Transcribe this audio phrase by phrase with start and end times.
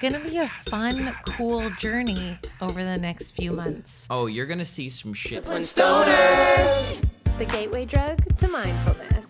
[0.00, 4.06] Gonna be a fun, cool journey over the next few months.
[4.08, 5.44] Oh, you're gonna see some shit.
[5.44, 7.04] Stoners.
[7.38, 9.26] The gateway drug to mindfulness.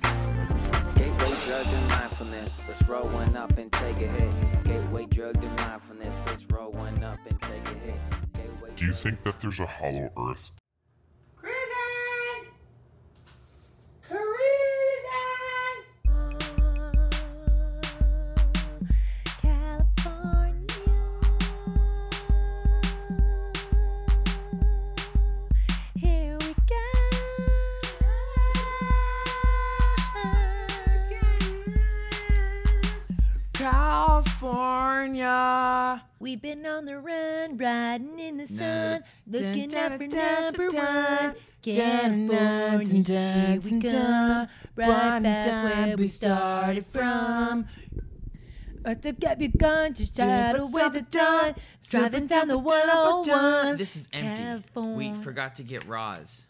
[0.95, 2.62] Gateway drug to mindfulness.
[2.69, 4.65] Let's roll one up and take a hit.
[4.65, 6.19] Gateway drug to mindfulness.
[6.27, 8.03] Let's roll one up and take a hit.
[8.35, 10.53] Gateway Do you think that there's a hollow earth?
[34.39, 36.05] California.
[36.20, 41.34] We've been on the run, riding in the sun, looking dun, up for number one.
[41.62, 47.67] dun, dun, California, dun, here we come, right back where we started from.
[48.84, 51.55] I took up your gun, just tried to wait the dawn,
[51.91, 53.77] driving down the 101.
[53.77, 54.42] This is empty.
[54.42, 55.14] We California.
[55.23, 56.47] forgot to get Roz.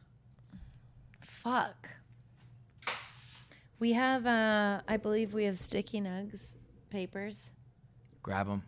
[1.20, 1.88] Fuck.
[3.78, 6.54] We have, uh, I believe we have sticky nugs
[6.90, 7.50] papers.
[8.22, 8.62] Grab them.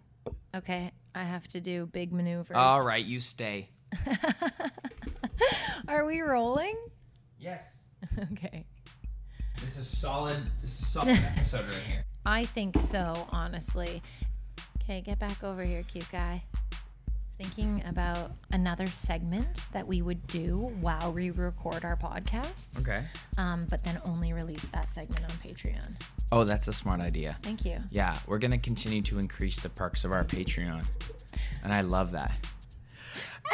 [0.55, 2.57] Okay, I have to do big maneuvers.
[2.57, 3.69] All right, you stay.
[5.89, 6.77] Are we rolling?
[7.39, 7.65] Yes.
[8.33, 8.65] Okay.
[9.63, 10.39] This is solid.
[10.63, 12.05] This is solid episode right here.
[12.25, 14.03] I think so, honestly.
[14.83, 16.43] Okay, get back over here, cute guy.
[17.41, 22.79] Thinking about another segment that we would do while we record our podcasts.
[22.83, 23.03] Okay.
[23.39, 25.99] Um, but then only release that segment on Patreon.
[26.33, 27.39] Oh, that's a smart idea.
[27.43, 27.79] Thank you.
[27.91, 30.85] Yeah, we're gonna continue to increase the perks of our Patreon,
[31.65, 32.47] and I love that.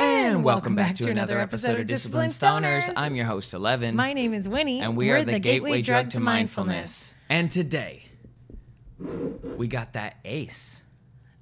[0.00, 2.92] And welcome back to another episode of Disciplined Stoners.
[2.96, 4.80] I'm your host, Eleven, My name is Winnie.
[4.80, 7.14] and we We're are the, gateway drug to mindfulness.
[7.28, 8.02] And today,
[8.98, 10.82] we got that ace.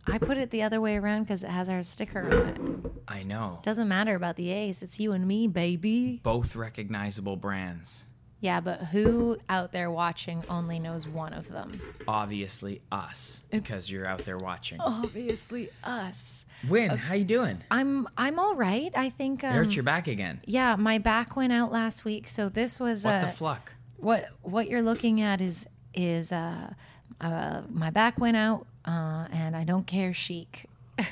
[0.06, 2.92] I put it the other way around because it has our sticker on it.
[3.08, 3.60] I know.
[3.62, 4.82] Doesn't matter about the ace.
[4.82, 6.20] It's you and me, baby.
[6.22, 8.04] Both recognizable brands.
[8.40, 11.80] Yeah, but who out there watching only knows one of them?
[12.06, 14.80] Obviously, us, because you're out there watching.
[14.80, 16.44] Obviously, us.
[16.68, 17.62] Win, how you doing?
[17.70, 18.92] I'm I'm all right.
[18.94, 19.42] I think.
[19.44, 20.42] Um, hurt your back again.
[20.44, 23.72] yeah, my back went out last week, so this was What uh, the fluck?
[23.96, 26.74] what what you're looking at is is uh,
[27.20, 30.66] uh my back went out, uh, and I don't care chic.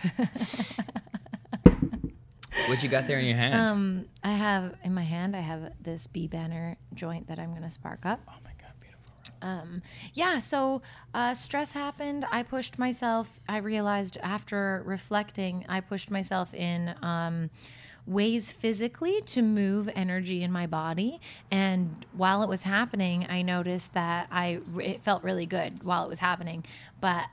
[2.68, 3.54] What you got there in your hand?
[3.54, 7.70] Um, I have in my hand, I have this B banner joint that I'm gonna
[7.70, 8.20] spark up.
[8.28, 9.34] oh my god, beautiful.
[9.40, 10.82] Um, yeah, so
[11.14, 12.26] uh, stress happened.
[12.30, 13.40] I pushed myself.
[13.48, 17.48] I realized after reflecting, I pushed myself in um,
[18.06, 21.20] ways physically to move energy in my body.
[21.50, 26.08] And while it was happening, I noticed that I it felt really good while it
[26.08, 26.64] was happening,
[27.00, 27.26] but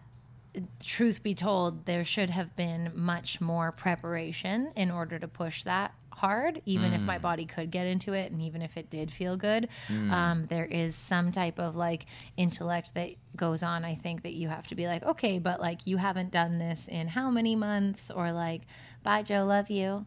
[0.84, 5.94] truth be told, there should have been much more preparation in order to push that
[6.12, 9.38] hard, even if my body could get into it and even if it did feel
[9.38, 9.70] good.
[10.12, 13.86] Um, there is some type of like intellect that goes on.
[13.86, 16.88] I think that you have to be like, okay, but like you haven't done this
[16.90, 18.12] in how many months?
[18.12, 18.64] Or like,
[19.02, 20.06] bye, Joe, love you.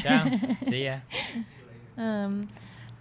[0.00, 0.30] Ciao.
[0.62, 0.98] See ya.
[1.96, 2.48] um,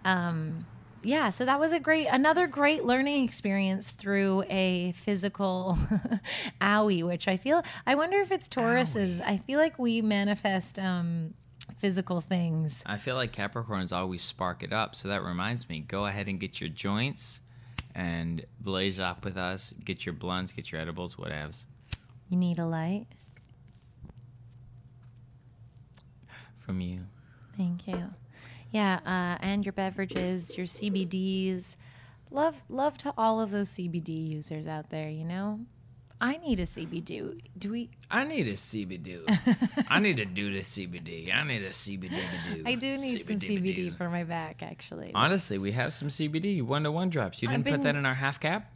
[0.03, 0.65] um,
[1.03, 5.77] yeah, so that was a great, another great learning experience through a physical
[6.61, 9.19] owie, which I feel, I wonder if it's Taurus's.
[9.21, 11.33] I feel like we manifest um,
[11.77, 12.83] physical things.
[12.85, 14.95] I feel like Capricorns always spark it up.
[14.95, 17.39] So that reminds me, go ahead and get your joints
[17.95, 19.73] and blaze up with us.
[19.83, 21.65] Get your blunts, get your edibles, whatevs.
[22.29, 23.07] You need a light.
[26.65, 27.01] From you.
[27.57, 28.13] Thank you.
[28.71, 31.75] Yeah, uh, and your beverages, your CBDs.
[32.29, 35.09] Love, love to all of those CBD users out there.
[35.09, 35.59] You know,
[36.21, 37.41] I need a CBD.
[37.57, 37.89] Do we?
[38.09, 39.85] I need a CBD.
[39.89, 41.33] I need to do the CBD.
[41.33, 42.63] I need a CBD to do.
[42.65, 45.11] I do need some CBD for my back, actually.
[45.15, 47.41] Honestly, we have some CBD one to one drops.
[47.41, 48.71] You didn't I've put that in our half cap?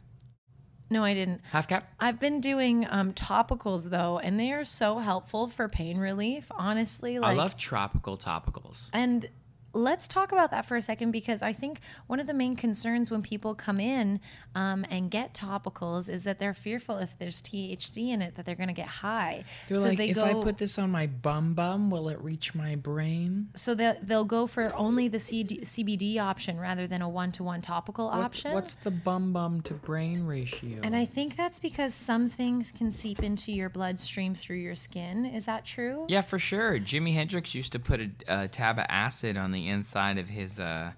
[0.88, 1.40] No, I didn't.
[1.50, 1.92] Half cap?
[1.98, 6.50] I've been doing um, topicals though, and they are so helpful for pain relief.
[6.56, 8.88] Honestly, like I love tropical topicals.
[8.92, 9.28] And
[9.76, 13.10] let's talk about that for a second because I think one of the main concerns
[13.10, 14.20] when people come in
[14.54, 18.54] um, and get topicals is that they're fearful if there's THC in it that they're
[18.54, 19.44] going to get high.
[19.68, 23.48] They're like, if I put this on my bum bum, will it reach my brain?
[23.54, 28.06] so they'll, they'll go for only the CD, CBD option rather than a one-to-one topical
[28.06, 28.52] What- option.
[28.54, 30.80] What's the bum bum to brain ratio?
[30.82, 35.26] and I think that's because some things can seep into your bloodstream through your skin.
[35.26, 36.06] Is that true?
[36.08, 36.78] Yeah, for sure.
[36.78, 40.58] Jimi Hendrix used to put a, a tab of acid on the inside of his
[40.60, 40.92] uh,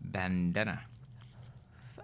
[0.00, 0.82] bandana.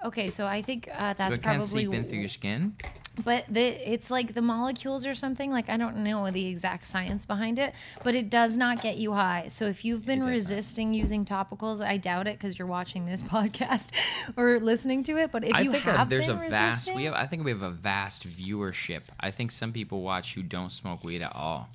[0.04, 2.76] Okay, so I think uh, So that's it can't probably seep in through your skin.
[3.24, 5.50] but the, it's like the molecules or something.
[5.50, 7.74] Like I don't know the exact science behind it,
[8.04, 9.48] but it does not get you high.
[9.48, 10.32] So if you've been does not.
[10.32, 13.90] resisting using topicals, I doubt it because you're watching this podcast
[14.36, 15.32] or listening to it.
[15.32, 16.94] But if I you think have uh, there's a vast.
[16.94, 17.14] We have.
[17.14, 19.02] I think we have a vast viewership.
[19.18, 21.68] I think some people watch who don't smoke weed at all.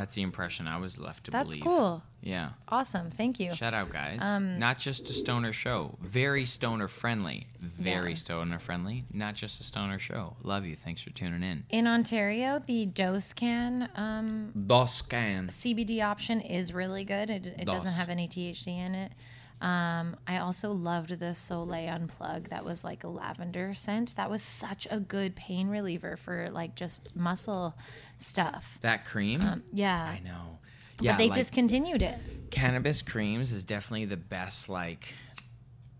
[0.00, 1.62] That's the impression I was left to that's believe.
[1.62, 2.02] cool.
[2.22, 2.50] Yeah.
[2.68, 3.10] Awesome.
[3.10, 3.54] Thank you.
[3.54, 4.18] Shout out, guys.
[4.22, 5.98] Um, not just a stoner show.
[6.00, 7.48] Very stoner friendly.
[7.60, 8.16] Very Yeah.
[8.16, 9.04] stoner friendly.
[9.12, 10.36] Not just a stoner show.
[10.42, 10.74] Love you.
[10.74, 11.64] Thanks for tuning in.
[11.68, 15.54] In Ontario, the Dosecann um, Dos cans.
[15.54, 17.28] CBD option is really good.
[17.28, 19.12] It, it doesn't have any THC in it.
[19.60, 22.48] Um, I also loved the Solei Unplug.
[22.48, 24.16] That was like a lavender scent.
[24.16, 27.76] That was such a good pain reliever for like just muscle
[28.16, 28.78] stuff.
[28.80, 29.62] That cream.
[29.72, 30.02] Yeah.
[30.02, 30.58] I know.
[31.00, 32.18] Yeah, but they like, discontinued it.
[32.50, 35.14] cannabis creams is definitely the best like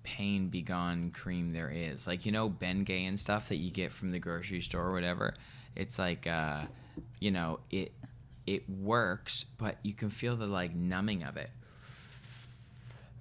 [0.03, 2.07] pain begone cream there is.
[2.07, 5.35] Like you know Bengay and stuff that you get from the grocery store or whatever.
[5.77, 6.65] It's like uh
[7.19, 7.93] you know, it
[8.47, 11.51] it works, but you can feel the like numbing of it.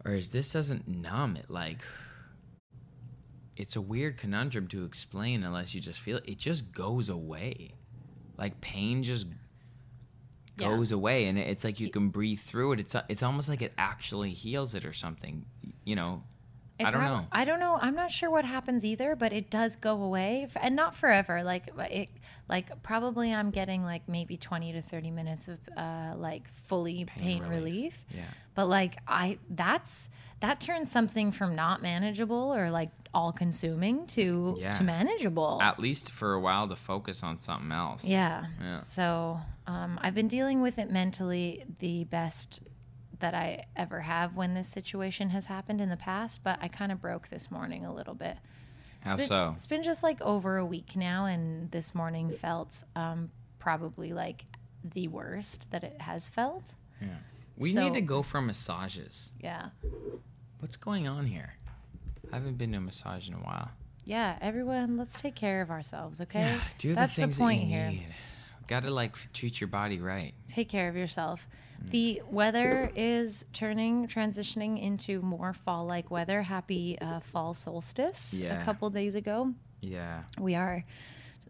[0.04, 1.82] Whereas this doesn't numb it like
[3.58, 6.24] it's a weird conundrum to explain unless you just feel it.
[6.26, 7.74] It just goes away.
[8.38, 9.28] Like pain just
[10.58, 10.70] Yeah.
[10.70, 12.80] goes away and it's like you can breathe through it.
[12.80, 15.46] It's it's almost like it actually heals it or something.
[15.84, 16.24] You know,
[16.80, 17.28] It I don't prob- know.
[17.32, 17.78] I don't know.
[17.82, 21.44] I'm not sure what happens either, but it does go away f- and not forever.
[21.44, 22.10] Like it,
[22.48, 27.44] like probably I'm getting like maybe 20 to 30 minutes of uh, like fully pain,
[27.44, 27.54] relief.
[27.54, 28.06] relief.
[28.16, 28.24] Yeah.
[28.56, 30.10] But like I, that's
[30.40, 34.72] that turns something from not manageable or like all consuming to Yeah.
[34.72, 35.60] to manageable.
[35.62, 38.06] At least for a while to focus on something else.
[38.06, 38.46] Yeah.
[38.62, 38.80] Yeah.
[38.82, 42.62] So um, I've been dealing with it mentally the best
[43.20, 46.92] that I ever have when this situation has happened in the past, but I kind
[46.92, 48.38] of broke this morning a little bit.
[49.02, 49.52] How It's been- so?
[49.56, 54.46] It's been just like over a week now, and this morning felt um, probably like
[54.84, 56.74] the worst that it has felt.
[57.02, 57.08] Yeah.
[57.58, 59.32] We so- need to go for massages.
[59.40, 59.70] Yeah.
[60.60, 61.54] What's going on here?
[62.32, 63.70] I haven't been to a massage in a while.
[64.06, 66.58] Yeah, everyone, let's take care of ourselves, okay?
[66.78, 67.90] Do That's the things the point that you here.
[67.90, 68.06] need.
[68.70, 70.34] Got to like treat your body right.
[70.48, 71.48] take care of yourself.
[71.92, 76.42] The weather is turning, transitioning into more fall like weather.
[76.44, 78.62] Happy uh, fall solstice Yeah.
[78.62, 79.54] a couple days ago.
[79.82, 80.24] Yeah.
[80.40, 80.86] We are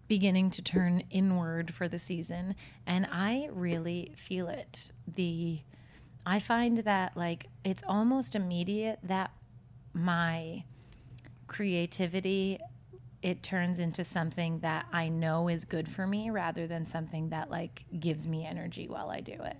[0.07, 2.55] beginning to turn inward for the season,
[2.87, 4.91] and I really feel it.
[5.07, 5.59] The
[6.25, 9.31] I find that like it's almost immediate that
[9.93, 10.63] my
[11.47, 12.59] creativity
[13.21, 17.49] it turns into something that I know is good for me rather than something that
[17.51, 19.57] like gives me energy while I do it.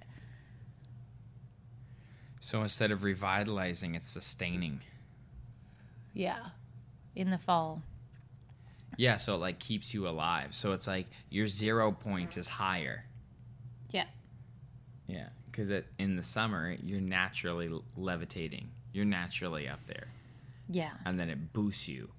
[2.39, 4.81] So instead of revitalizing, it's sustaining.
[6.13, 6.39] Yeah.
[7.15, 7.81] In the fall.
[8.97, 10.55] Yeah, so it like keeps you alive.
[10.55, 13.03] So it's like your zero point is higher.
[13.91, 14.05] Yeah.
[15.07, 18.69] Yeah, because in the summer you're naturally levitating.
[18.93, 20.07] You're naturally up there,
[20.67, 20.91] Yeah.
[21.05, 22.09] and then it boosts you.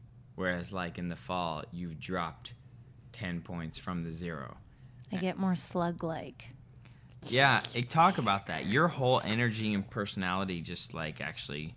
[0.40, 2.54] Whereas like in the fall, you've dropped
[3.12, 4.56] ten points from the zero.
[5.12, 6.48] I get more slug like.
[7.26, 8.64] Yeah, talk about that.
[8.64, 11.74] Your whole energy and personality just like actually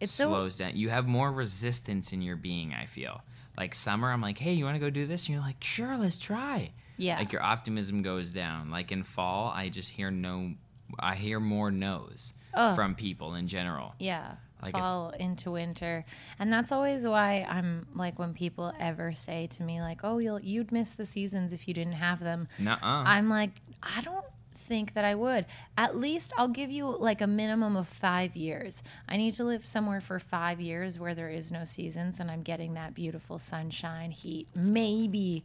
[0.00, 0.74] It's so slows down.
[0.74, 2.72] You have more resistance in your being.
[2.72, 3.20] I feel
[3.58, 4.10] like summer.
[4.10, 5.26] I'm like, hey, you want to go do this?
[5.26, 6.72] And you're like, sure, let's try.
[6.96, 7.18] Yeah.
[7.18, 8.70] Like your optimism goes down.
[8.70, 10.54] Like in fall, I just hear no.
[10.98, 12.74] I hear more no's Ugh.
[12.74, 13.94] from people in general.
[13.98, 14.36] Yeah.
[14.70, 16.04] Fall into winter.
[16.38, 20.40] And that's always why I'm like when people ever say to me like, "Oh, you'll
[20.40, 22.78] you'd miss the seasons if you didn't have them." Nuh-uh.
[22.82, 23.50] I'm like,
[23.82, 25.46] I don't think that I would.
[25.76, 28.82] At least I'll give you like a minimum of 5 years.
[29.08, 32.42] I need to live somewhere for 5 years where there is no seasons and I'm
[32.42, 35.44] getting that beautiful sunshine, heat, maybe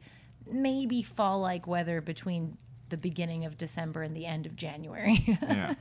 [0.49, 2.57] maybe fall like weather between
[2.89, 5.23] the beginning of December and the end of January.
[5.41, 5.73] yeah.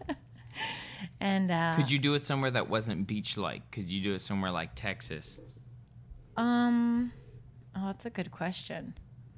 [1.21, 3.71] and uh Could you do it somewhere that wasn't beach like?
[3.71, 5.41] Could you do it somewhere like Texas?
[6.37, 7.13] Um,
[7.75, 8.95] oh, that's a good question.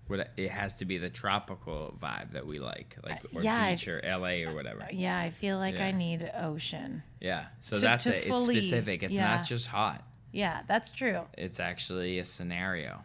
[0.09, 3.75] Would it, has to be the tropical vibe that we like, like or yeah, I-
[3.75, 4.89] beach or LA or whatever.
[4.91, 7.03] Yeah, I feel like I need ocean.
[7.21, 7.47] Yeah.
[7.61, 8.25] So To- that's to it.
[8.25, 9.03] fully- it's specific.
[9.03, 9.37] It's yeah.
[9.37, 10.03] not just hot.
[10.33, 11.21] Yeah, that's true.
[11.37, 13.03] It's actually a scenario.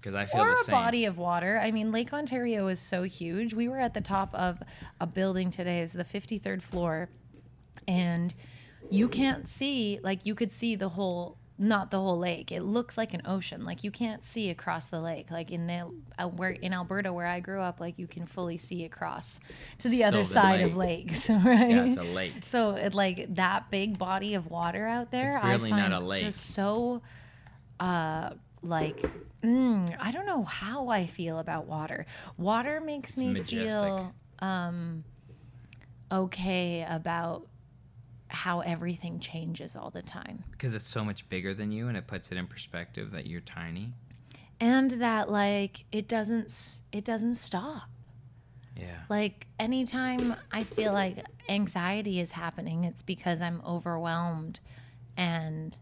[0.00, 0.74] Because I feel Or the a same.
[0.74, 1.58] body of water.
[1.60, 3.52] I mean, Lake Ontario is so huge.
[3.52, 4.62] We were at the top of
[5.00, 5.78] a building today.
[5.78, 7.08] It was the 53rd floor.
[7.88, 8.32] And
[8.90, 12.52] you can't see, like, you could see the whole, not the whole lake.
[12.52, 13.64] It looks like an ocean.
[13.64, 15.30] Like, you can't see across the lake.
[15.30, 18.58] Like, in the, uh, where, in Alberta, where I grew up, like, you can fully
[18.58, 19.40] see across
[19.78, 20.70] to the other Sylvan side Lake.
[20.70, 21.70] of lakes, right?
[21.70, 22.32] Yeah, it's a lake.
[22.46, 25.94] So it like that big body of water out there, It's I really not find
[25.94, 26.20] a lake.
[26.22, 27.02] just so
[27.80, 28.30] uh,
[28.62, 29.02] like
[29.42, 32.06] mm, I don't know how I feel about water.
[32.36, 33.58] Water makes me majestic.
[33.68, 35.04] feel um,
[36.10, 37.46] okay about
[38.28, 40.44] how everything changes all the time.
[40.50, 43.40] Because it's so much bigger than you and it puts it in perspective that you're
[43.40, 43.92] tiny.
[44.60, 47.88] And that like it doesn't it doesn't stop.
[48.76, 49.00] Yeah.
[49.08, 54.60] Like anytime I feel like anxiety is happening, it's because I'm overwhelmed
[55.16, 55.76] and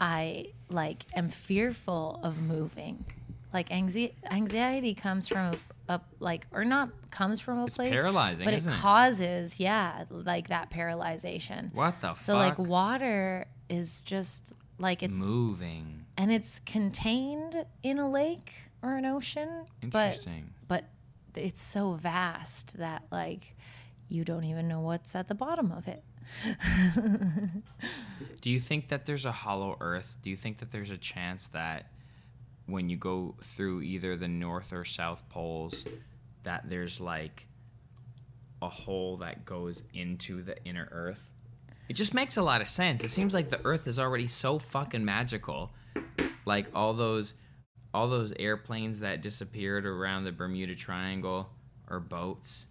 [0.00, 3.04] I like am fearful of moving.
[3.52, 5.54] Like anxi- anxiety comes from
[5.88, 8.76] a like or not comes from a It's place paralyzing, but it isn't it?
[8.76, 11.72] causes yeah, like that paralyzation.
[11.74, 16.04] What the fuck So like water is just like it's Moving.
[16.16, 20.50] and it's contained in a lake or an ocean, but Interesting.
[20.68, 20.84] but
[21.34, 23.54] it's so vast that like
[24.08, 26.04] you don't even know what's at the bottom of it.
[28.40, 30.16] Do you think that there's a hollow earth?
[30.22, 31.86] Do you think that there's a chance that
[32.66, 35.84] when you go through either the north or south poles
[36.44, 37.46] that there's like
[38.60, 41.30] a hole that goes into the inner earth?
[41.88, 43.04] It just makes a lot of sense.
[43.04, 45.72] It seems like the earth is already so fucking magical.
[46.44, 47.34] Like all those
[47.94, 51.50] all those airplanes that disappeared around the Bermuda Triangle
[51.90, 52.66] or boats,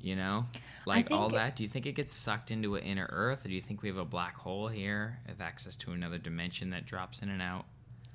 [0.00, 0.44] you know?
[0.86, 1.54] Like all that.
[1.54, 3.88] Do you think it gets sucked into an inner earth or do you think we
[3.88, 7.66] have a black hole here with access to another dimension that drops in and out?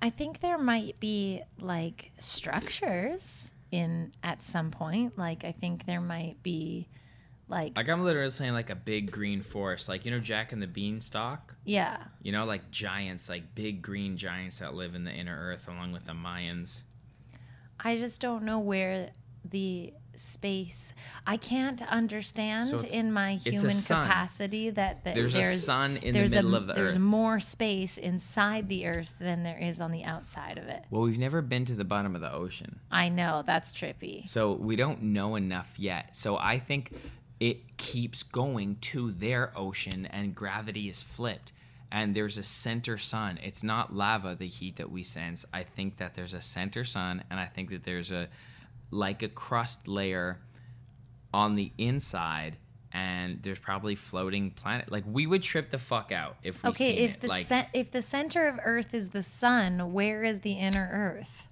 [0.02, 5.18] I think there might be like structures in at some point.
[5.18, 6.88] Like I think there might be
[7.48, 10.62] like Like I'm literally saying like a big green forest, like you know Jack and
[10.62, 11.56] the Beanstalk.
[11.66, 11.98] yeah.
[12.24, 15.92] You know, like giants, like big green giants that live in the inner earth along
[15.92, 16.82] with the Mayans.
[17.80, 19.10] I just don't know where
[19.44, 20.94] the space
[21.26, 26.22] I can't understand So in my human capacity that, that There's a sun in the
[26.22, 27.02] middle a, of the there's earth.
[27.02, 30.84] more space inside the earth than there is on the outside of it.
[30.90, 32.80] Well, we've never been to the bottom of the ocean.
[32.92, 34.28] I know that's trippy.
[34.28, 36.16] So we don't know enough yet.
[36.16, 36.94] So I think
[37.40, 41.52] it keeps going to their ocean and gravity is flipped.
[41.92, 43.38] And there's a center sun.
[43.44, 45.46] It's not lava, the heat that we sense.
[45.54, 48.30] I think that there's a center sun, and I think that there's a
[48.92, 50.40] like a crust layer
[51.34, 52.58] on the inside,
[52.92, 54.92] and there's probably floating planet.
[54.92, 57.22] Like we would trip the fuck out if we Okay, if it.
[57.22, 60.90] the like, cen- if the center of Earth is the sun, where is the inner
[60.92, 61.48] Earth?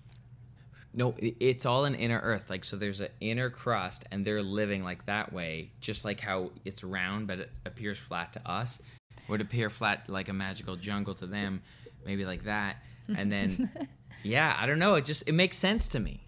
[0.91, 2.49] No, it's all an inner earth.
[2.49, 6.49] Like so there's an inner crust and they're living like that way, just like how
[6.65, 8.81] it's round but it appears flat to us.
[9.27, 11.61] Would appear flat like a magical jungle to them,
[12.05, 12.77] maybe like that.
[13.15, 13.69] And then
[14.23, 16.25] yeah, I don't know, it just it makes sense to me.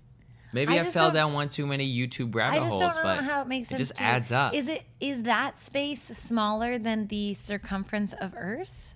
[0.54, 3.04] Maybe I I, fell down one too many YouTube rabbit I just holes, don't know
[3.04, 4.54] but how it makes it just to- adds up.
[4.54, 8.94] Is it is that space smaller than the circumference of Earth?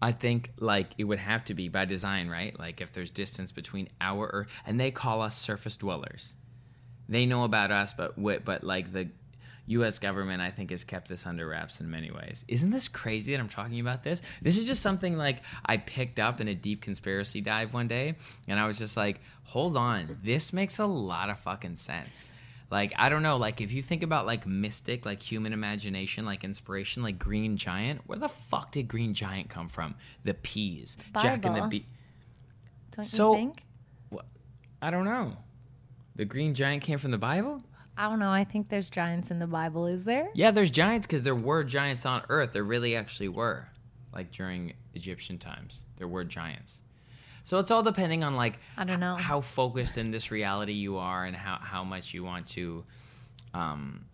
[0.00, 2.58] I think like it would have to be by design, right?
[2.58, 6.34] Like if there's distance between our Earth, and they call us surface dwellers.
[7.08, 9.08] They know about us, but but like the
[9.66, 9.98] U.S.
[9.98, 12.44] government, I think has kept this under wraps in many ways.
[12.48, 14.22] Isn't this crazy that I'm talking about this?
[14.42, 18.14] This is just something like I picked up in a deep conspiracy dive one day,
[18.48, 22.28] and I was just like, hold on, this makes a lot of fucking sense.
[22.70, 26.42] Like I don't know, like if you think about like mystic, like human imagination, like
[26.42, 29.94] inspiration, like Green Giant, where the fuck did Green Giant come from?
[30.24, 31.68] The peas, Jack and the Bible.
[31.68, 31.86] Bee.
[32.92, 33.62] Don't So- you think?
[34.82, 35.36] I don't know.
[36.16, 37.62] The Green Giant came from the Bible.
[37.96, 38.30] I don't know.
[38.30, 39.86] I think there's giants in the Bible.
[39.86, 40.28] Is there?
[40.34, 42.52] Yeah, there's giants because there were giants on Earth.
[42.52, 43.68] There really actually were,
[44.12, 46.82] like during Egyptian times, there were giants.
[47.44, 49.14] So it's all depending on like I don't know.
[49.14, 52.84] how focused in this reality you are and how how much you want to,
[53.54, 54.04] um,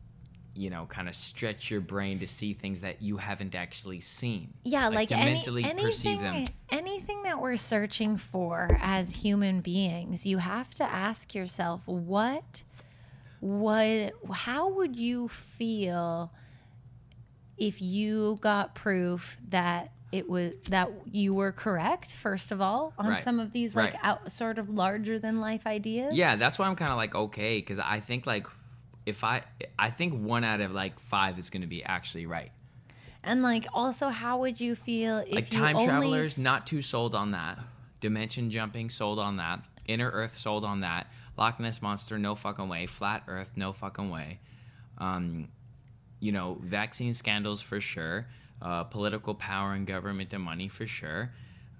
[0.54, 4.52] you know, kind of stretch your brain to see things that you haven't actually seen.
[4.64, 6.34] Yeah, like, to any, mentally perceive them.
[6.34, 12.62] anything, anything that we're searching for as human beings, you have to ask yourself what,
[13.42, 16.32] what, how would you feel
[17.58, 23.08] if you got proof that it was that you were correct first of all on
[23.08, 23.22] Right.
[23.22, 24.00] some of these like Right.
[24.04, 26.14] out sort of larger than life ideas?
[26.14, 28.46] Yeah, that's why I'm kind of like okay because I think like
[29.06, 29.42] if I
[29.76, 32.52] I think one out of like five is going to be actually right.
[33.24, 37.14] And like also how would you feel if like time only travelers not too sold
[37.16, 37.58] on that
[38.00, 42.68] dimension jumping sold on that inner earth sold on that loch ness monster no fucking
[42.68, 44.38] way flat earth no fucking way
[44.98, 45.48] um,
[46.20, 48.26] you know vaccine scandals for sure
[48.60, 51.32] uh, political power and government and money for sure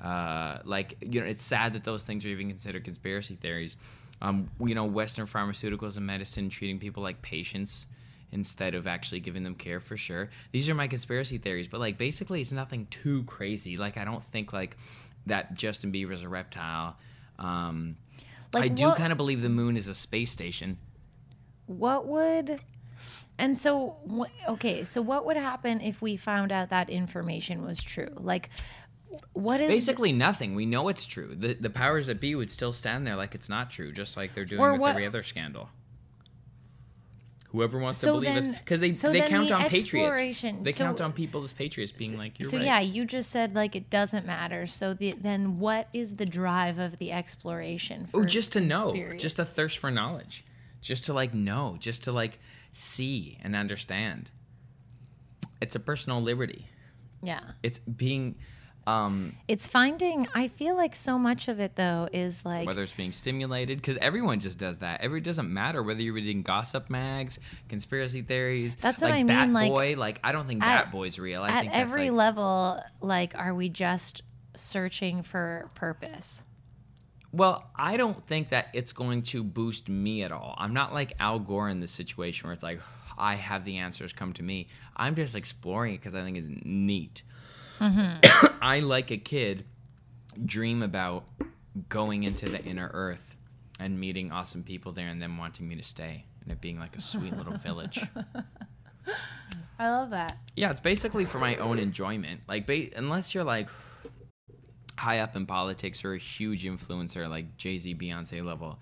[0.02, 3.76] uh, like you know it's sad that those things are even considered conspiracy theories
[4.21, 7.87] um, you know western pharmaceuticals and medicine treating people like patients
[8.32, 10.30] instead of actually giving them care for sure.
[10.50, 13.76] These are my conspiracy theories, but like basically it's nothing too crazy.
[13.76, 14.76] Like I don't think like
[15.26, 16.97] that Justin Bieber's a reptile.
[17.38, 17.97] Um,
[18.54, 20.78] Like, I do what- kind of believe the moon is a space station.
[21.66, 22.61] what would
[23.38, 27.82] and so wh- okay so what would happen if we found out that information was
[27.82, 28.50] true like
[29.35, 30.54] what is Basically, nothing.
[30.54, 31.35] We know it's true.
[31.35, 34.32] The the powers that be would still stand there like it's not true, just like
[34.32, 35.68] they're doing Or with what- every other scandal.
[37.52, 40.40] Whoever wants So to believe us, because they so they count the on patriots.
[40.62, 43.30] They so- count on people as patriots, being like, "You're so right." yeah you just
[43.30, 48.06] said like it doesn't matter so the, then what is the drive of the exploration
[48.06, 50.44] for Oh, just to know, just a thirst for knowledge,
[50.80, 52.38] just to like know, just to like
[52.73, 54.30] see and understand.
[55.61, 56.68] It's a personal liberty.
[57.23, 58.37] yeah It's being,
[58.86, 62.94] um, it's finding i feel like so much of it though is like whether it's
[62.94, 65.00] being stimulated, because everyone just does that.
[65.00, 68.76] Every it doesn't matter whether you're reading gossip mags, conspiracy theories.
[68.80, 71.18] That's what like I mean, Bat like, Boy, like I don't think at- Bat Boy's
[71.18, 71.42] real.
[71.42, 74.22] I at think that's every like, level like are we just
[74.54, 76.42] searching for purpose
[77.32, 80.54] Well, I don't think that it's going to boost me at all.
[80.58, 82.80] I'm not like Al Gore in this situation where it's like,
[83.16, 84.66] I have the answers come to me.
[84.96, 87.22] I'm just exploring it because I think it's neat.
[87.82, 88.56] Mm-hmm.
[88.62, 89.64] I, like a kid,
[90.44, 91.24] dream about
[91.88, 93.36] going into the inner earth
[93.80, 96.96] and meeting awesome people there and them wanting me to stay and it being like
[96.96, 98.00] a sweet little village.
[99.78, 102.42] i love that Yeah, it's basically for my own enjoyment.
[102.48, 103.68] Like, ba- unless you're like
[104.98, 108.78] high up in politics or a huge influencer like Jay Z, Beyonce level,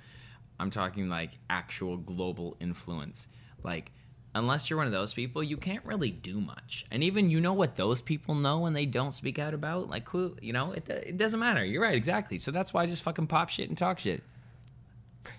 [0.59, 3.28] I'm talking like actual global influence.
[3.62, 3.92] Like,
[4.35, 6.87] unless you're one of those people, you can't really do much.
[6.91, 9.89] And even you know what those people know and they don't speak out about.
[9.89, 11.65] Like, who, you know, it, it doesn't matter.
[11.65, 12.39] You're right, exactly.
[12.39, 14.23] So that's why I just fucking pop shit and talk shit.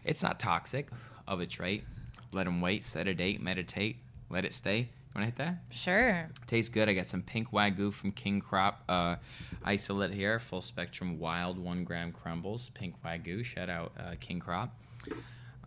[0.03, 0.89] It's not toxic
[1.27, 1.83] of a trait.
[2.31, 3.97] Let them wait, set a date, meditate,
[4.29, 4.79] let it stay.
[5.13, 5.57] You want to hit that?
[5.71, 6.87] sure Tastes good.
[6.87, 9.17] I got some pink wagyu from King Crop uh,
[9.61, 10.39] isolate here.
[10.39, 12.71] Full spectrum wild one gram crumbles.
[12.73, 13.43] Pink wagyu.
[13.43, 14.73] Shout out uh, King Crop.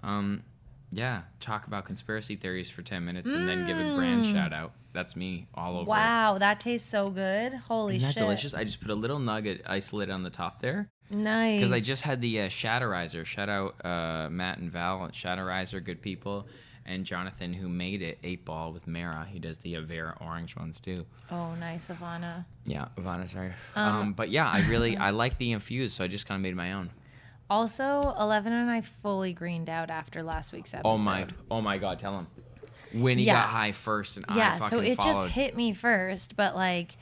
[0.02, 0.43] Um,
[0.96, 4.72] yeah, talk about conspiracy theories for ten minutes and then give a brand shout out.
[4.92, 5.82] That's me all over.
[5.82, 5.88] it.
[5.88, 7.52] Wow, that tastes so good.
[7.54, 8.23] Holy Isn't that shit.
[8.23, 8.54] delicious?
[8.54, 11.58] I just put a little nugget isolate on the top there Nice.
[11.58, 13.25] because I just had the uh, Shatterizer.
[13.25, 16.47] Shout out uh, Matt and Val at Shatterizer, good people,
[16.86, 18.19] and Jonathan who made it.
[18.23, 19.26] Eight Ball with Mara.
[19.28, 21.04] He does the Avera orange ones too.
[21.28, 22.45] Oh, nice, Ivana.
[22.64, 23.52] Yeah, Ivana, sorry.
[23.75, 26.54] Um, but yeah, I really I like the infused, so I just kind of made
[26.54, 26.90] my own.
[27.50, 30.89] Also, Eleven and I fully greened out after last week's episode.
[30.89, 32.26] Oh my, oh my God, tell him.
[32.93, 33.35] When he Yeah.
[33.35, 35.25] got high first, and I Yeah, so it followed.
[35.25, 36.97] just hit me first, but like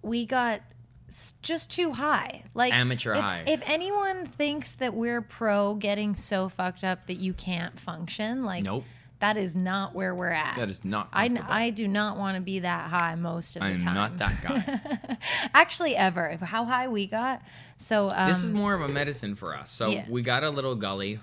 [0.00, 0.60] we got
[1.08, 2.44] s- just too high.
[2.54, 3.42] Like Amateur if, high.
[3.46, 8.62] If anyone thinks that we're pro getting so fucked up that you can't function, like
[8.64, 8.84] Nope.
[9.18, 10.56] that is not where we're at.
[10.56, 11.28] That is not I.
[11.48, 13.94] I do not want to be that high most of the I'm time.
[13.94, 15.16] not that guy.
[15.54, 16.36] Actually, ever.
[16.40, 17.42] How high we got.
[17.82, 19.70] So um, this is more of a medicine for us.
[19.70, 20.04] So Yeah.
[20.08, 21.18] we got a little gully,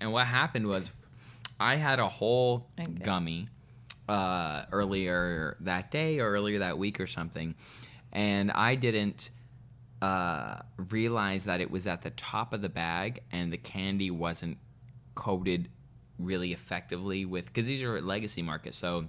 [0.00, 0.90] and what happened was,
[1.58, 2.92] I had a whole Okay.
[3.02, 3.48] gummy
[4.08, 7.54] uh, earlier that day or earlier that week or something,
[8.12, 9.30] and I didn't
[10.00, 14.58] uh, realize that it was at the top of the bag and the candy wasn't
[15.14, 15.68] coated
[16.18, 19.06] really effectively with because these are legacy markets, so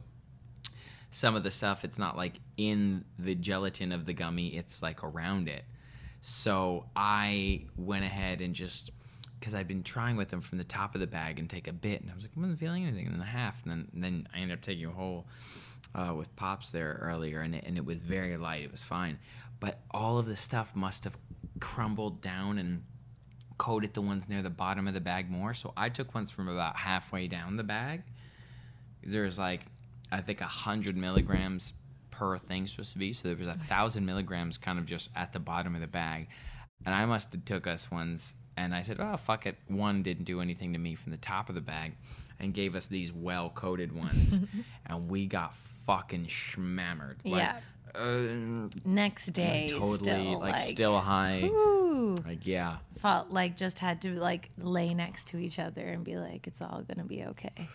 [1.11, 5.03] some of the stuff it's not like in the gelatin of the gummy it's like
[5.03, 5.63] around it
[6.21, 8.91] so i went ahead and just
[9.39, 11.73] because i've been trying with them from the top of the bag and take a
[11.73, 13.87] bit and i was like i wasn't feeling anything and then a half and then,
[13.93, 15.25] and then i ended up taking a whole
[15.95, 19.17] uh, with pops there earlier and it, and it was very light it was fine.
[19.59, 21.17] But all of the stuff must have
[21.59, 22.83] crumbled down and
[23.57, 25.53] coated the ones near the bottom of the bag more.
[25.53, 28.03] So i took ones from about halfway down the bag.
[29.03, 29.61] There's like
[30.11, 31.73] I think hundred milligrams
[32.17, 33.13] per thing supposed to be.
[33.13, 36.27] So there was a thousand milligrams kind of just at the bottom of the bag,
[36.85, 38.33] and I must have took us ones.
[38.57, 41.47] And I said, "Oh fuck it." One didn't do anything to me from the top
[41.47, 41.95] of the bag,
[42.39, 44.39] and gave us these well coated ones,
[44.87, 47.17] and we got fucking schmammered.
[47.23, 47.59] Like, Yeah.
[47.95, 49.67] Uh, next day.
[49.69, 51.43] totally still, like, like still high.
[51.45, 52.15] Ooh.
[52.25, 52.77] Like yeah.
[52.99, 56.61] felt like just had to like lay next to each other and be like, it's
[56.61, 57.69] all gonna be okay.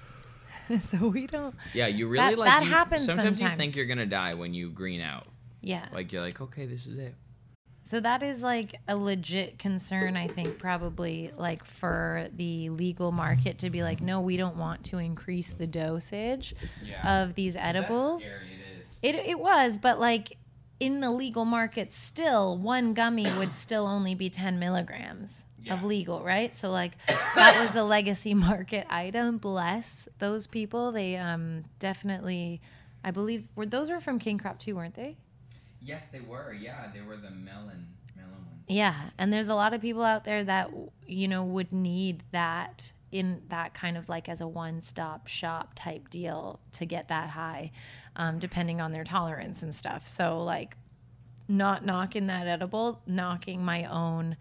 [0.80, 1.54] so we don't.
[1.74, 4.34] Yeah, you really That- like that you- happens Sometimes, sometimes you think you're gonna die
[4.34, 5.26] when you green out.
[5.60, 5.86] Yeah.
[5.92, 7.14] Like you're like, okay, this is it.
[7.84, 13.58] So that is like a legit concern, I think, probably like for the legal market
[13.58, 17.22] to be like, no, we don't want to increase the dosage Yeah.
[17.22, 18.22] of these edibles.
[18.22, 18.46] That's scary,
[19.02, 19.24] it is.
[19.24, 20.38] It it was, but like
[20.78, 25.74] in the legal market, still one gummy would still only be ten milligrams Yeah.
[25.74, 26.56] of legal, right?
[26.56, 26.92] So like
[27.34, 29.38] that was a legacy market item.
[29.38, 30.92] Bless those people.
[30.92, 32.60] They um definitely,
[33.04, 35.16] I believe, were those were from King Crop too, weren't they?
[35.80, 36.52] Yes, they were.
[36.52, 38.60] Yeah, they were the melon melon one.
[38.68, 40.70] Yeah, and there's a lot of people out there that
[41.06, 46.08] you know would need that in that kind of like as a one-stop shop type
[46.08, 47.70] deal to get that high,
[48.16, 50.08] um, depending on their tolerance and stuff.
[50.08, 50.76] So like,
[51.46, 54.36] not knocking that edible, knocking my own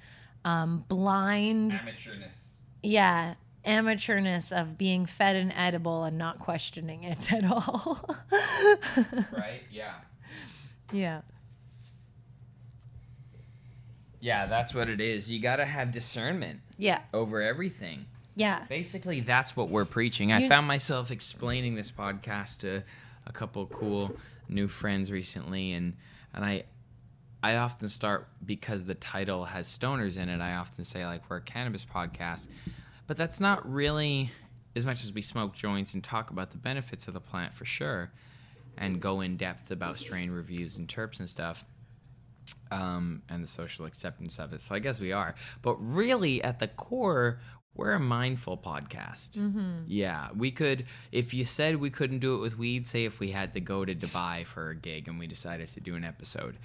[0.46, 2.36] um, blind, Amateurness.
[2.84, 8.10] yeah, amateurness of being fed an edible and not questioning it at all.
[9.32, 9.62] Right?
[9.72, 9.94] Yeah.
[10.92, 11.22] yeah.
[14.20, 15.32] Yeah, that's what it is.
[15.32, 17.02] You got to have discernment Yeah.
[17.14, 18.06] over everything.
[18.36, 18.64] Yeah.
[18.70, 20.32] Basically, that's what we're preaching.
[20.32, 22.84] I found myself explaining this podcast to
[23.26, 24.16] a couple cool
[24.48, 25.94] new friends recently, and
[26.34, 26.64] and I
[27.44, 30.42] I often start because the title has stoners in it.
[30.42, 32.50] I often say like we're a cannabis podcast,
[33.08, 34.32] but that's not really
[34.76, 37.66] as much as we smoke joints and talk about the benefits of the plant for
[37.66, 38.12] sure,
[38.78, 41.66] and go in depth about strain reviews and terps and stuff
[42.72, 44.62] um, and the social acceptance of it.
[44.62, 45.36] So I guess we are.
[45.62, 47.40] But really, at the core,
[47.76, 49.36] we're a mindful podcast.
[49.88, 53.32] Yeah, we could, if you said we couldn't do it with weed, say if we
[53.32, 56.58] had to go to Dubai for a gig and we decided to do an episode,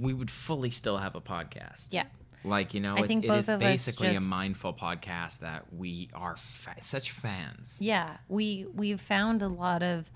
[0.00, 1.88] we would fully still have a podcast.
[1.90, 2.04] Yeah.
[2.44, 4.74] Like, you know, I it- think it both is of us basically just- a mindful
[4.74, 7.76] podcast that we are fa- such fans.
[7.80, 10.10] Yeah, we we've found a lot of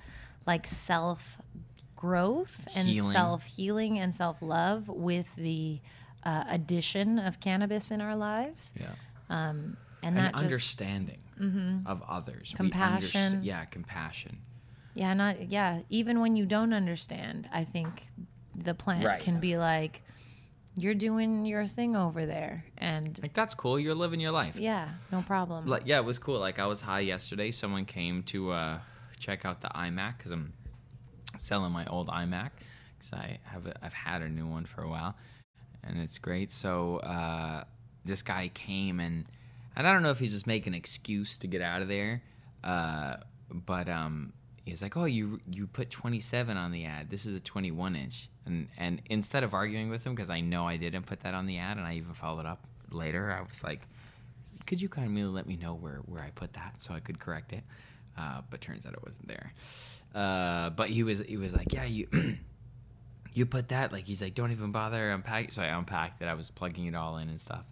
[0.47, 1.41] like self
[1.95, 5.81] growth and self healing and self love with the
[6.25, 8.91] uh, addition of cannabis in our lives, Yeah.
[9.31, 10.45] and And that just Mm-hmm.
[10.45, 12.53] understanding of others.
[12.57, 13.45] Compassion.
[13.45, 14.39] yeah, compassion.
[14.95, 15.83] yeah, not yeah.
[15.91, 18.09] Even when you don't understand, I think
[18.57, 19.21] the plant Right.
[19.21, 20.03] can be like,
[20.77, 23.79] "You're doing your thing over there," and Like, that's cool.
[23.79, 24.57] You're living your life.
[24.57, 25.67] yeah, no problem.
[25.67, 28.79] like yeah it was cool like i was high yesterday someone came to uh
[29.19, 30.53] check out the imac because i'm
[31.39, 32.51] selling my old imac
[32.99, 35.15] because i have a, i've had a new one for a while
[35.85, 37.65] and it's great so uh
[38.05, 39.25] this guy came and
[39.77, 42.23] and i don't know if he's just making an excuse to get out of there
[42.65, 43.17] uh
[43.51, 44.33] but um
[44.67, 48.29] he's like oh you you put 27 on the ad this is a 21 inch
[48.45, 51.47] and and instead of arguing with him because i know i didn't put that on
[51.47, 53.87] the ad and i even followed up later i was like
[54.67, 57.53] could you kindly let me know where, where I put that so I could correct
[57.53, 57.63] it?
[58.19, 59.53] Uh, but turns out it wasn't there.
[60.15, 62.09] Uh, but he was he was like, yeah, you
[63.33, 65.53] you put that like he's like, don't even bother unpack.
[65.53, 66.27] So I unpacked it.
[66.27, 67.65] I was plugging it all in and stuff.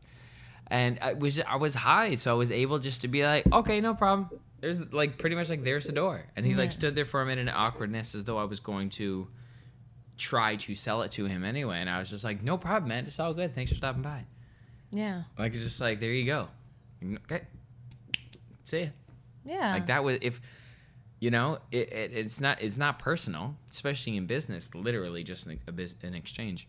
[0.69, 3.81] And I was I was high, so I was able just to be like, okay,
[3.81, 4.29] no problem.
[4.65, 7.27] There's like pretty much like there's the door, and he like stood there for a
[7.27, 9.29] minute in awkwardness as though I was going to
[10.17, 11.81] try to sell it to him anyway.
[11.81, 13.05] And I was just like, no problem, man.
[13.05, 13.55] It's all good.
[13.55, 14.25] Thanks for stopping by.
[14.91, 16.49] yeah, Like it's just like there you go.
[17.31, 17.43] Okay.
[18.65, 18.87] See ya.
[19.45, 20.41] yeah, Like that was if
[21.21, 24.75] you know it, it, it's not it's not personal, especially in business.
[24.75, 26.69] Literally just an, a, an exchange.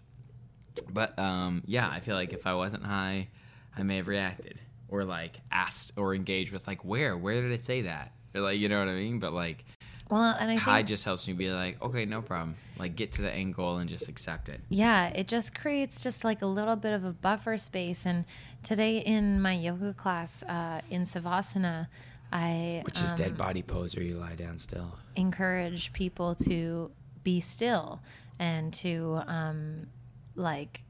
[0.91, 3.29] But um, yeah, I feel like if I wasn't high,
[3.77, 4.59] I may have reacted
[4.95, 8.57] or like asked or engaged with like where where did it say that or like
[8.59, 9.19] you know what I mean.
[9.19, 9.65] But like
[10.09, 12.55] Well, and I high just helps me be like okay, no problem.
[12.77, 14.61] Like get to the end goal and just accept it.
[14.69, 18.05] Yeah, it just creates just like a little bit of a buffer space.
[18.05, 18.25] And
[18.63, 21.87] today in my yoga class uh, in Savasana,
[22.31, 24.97] I Which is um, dead body pose where you lie down still.
[25.15, 26.91] encourage people to
[27.23, 28.01] be still
[28.39, 29.87] and to um,
[30.35, 30.83] like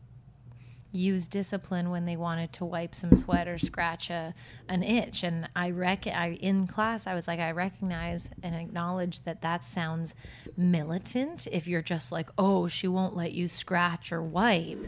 [0.95, 4.33] use discipline when they wanted to wipe some sweat or scratch a
[4.67, 5.23] an itch.
[5.23, 9.63] And i rec i in class i was like i recognize and acknowledge that that
[9.63, 10.15] sounds
[10.57, 14.85] militant if you're just like oh she won't let you scratch or wipe.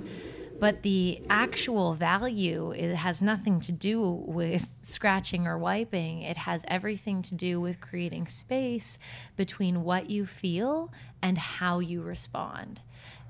[0.60, 6.22] But the actual value it has nothing to do with scratching or wiping.
[6.22, 8.98] It has everything to do with creating space
[9.36, 10.92] between what you feel
[11.22, 12.82] and how you respond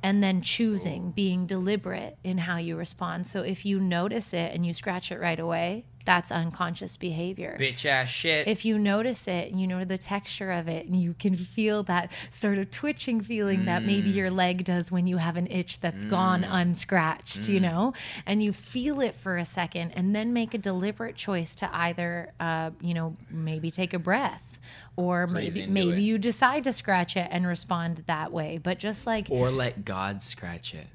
[0.03, 1.13] and then choosing oh.
[1.15, 3.27] being deliberate in how you respond.
[3.27, 7.57] So if you notice it and you scratch it right away that's unconscious behavior.
[7.59, 8.47] Bitch ass shit.
[8.47, 11.83] if you notice it and you know the texture of it and you can feel
[11.83, 14.35] that sort of twitching feeling that maybe your mm.
[14.35, 16.47] leg does when you have an itch that's gone mm.
[16.49, 17.63] unscratched you mm.
[17.63, 17.93] know
[18.25, 22.31] and you feel it for a second and then make a deliberate choice to either
[22.39, 24.56] uh, you know maybe take a breath
[24.97, 25.99] or maybe maybe it.
[25.99, 30.21] you decide to scratch it and respond that way but just like or let God
[30.21, 30.87] scratch it.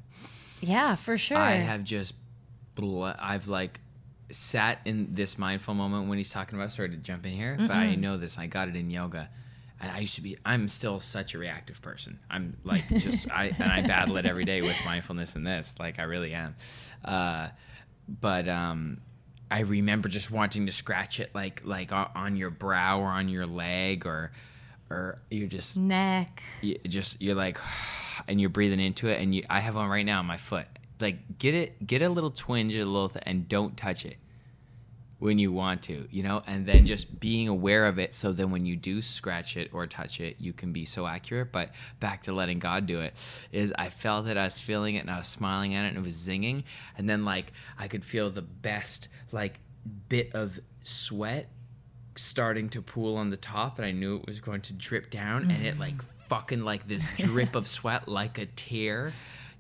[0.61, 2.13] yeah for sure I have just,
[2.75, 3.81] bl- I've like
[4.31, 6.73] sat in this mindful moment when he's talking about.
[6.73, 8.39] Sorry to jump in here, but I know this.
[8.39, 9.29] I got it in yoga,
[9.81, 10.39] and I used to be.
[10.45, 12.19] I'm still such a reactive person.
[12.31, 15.75] I'm like just I and I battle it every day with mindfulness and this.
[15.79, 16.57] Like I really am.
[17.05, 17.49] Uh,
[18.09, 19.03] but um,
[19.53, 23.45] I remember just wanting to scratch it like like on your brow or on your
[23.45, 24.33] leg or
[24.89, 26.43] or you just neck.
[26.63, 27.59] you just you're like
[28.29, 30.67] and you're breathing into it and you I have one right now on my foot.
[31.01, 34.17] Like get it get a little twinge a little th- and don't touch it
[35.23, 38.51] when you want to you know and then just being aware of it so then
[38.51, 41.53] when you do scratch it or touch it you can be so accurate.
[41.53, 43.15] But back to letting god do it
[43.53, 45.99] is i felt it i was feeling it and i was smiling at it and
[45.99, 46.65] it was zinging.
[46.99, 49.61] And then like i could feel the best like
[50.09, 51.49] bit of sweat
[52.17, 55.51] starting to pool on the top and I knew it was going to drip down
[55.51, 56.05] and it like mm.
[56.29, 59.13] fucking like this drip of sweat like a tear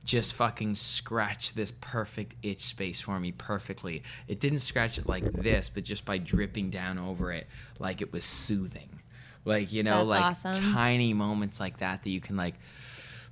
[0.05, 4.03] just fucking scratch this perfect itch space for me perfectly.
[4.29, 7.47] It didn't scratch it like this, but just by dripping down over it
[7.79, 8.88] like it was soothing.
[9.45, 10.73] Like, you know, That's like awesome.
[10.73, 12.55] tiny moments like that that you can like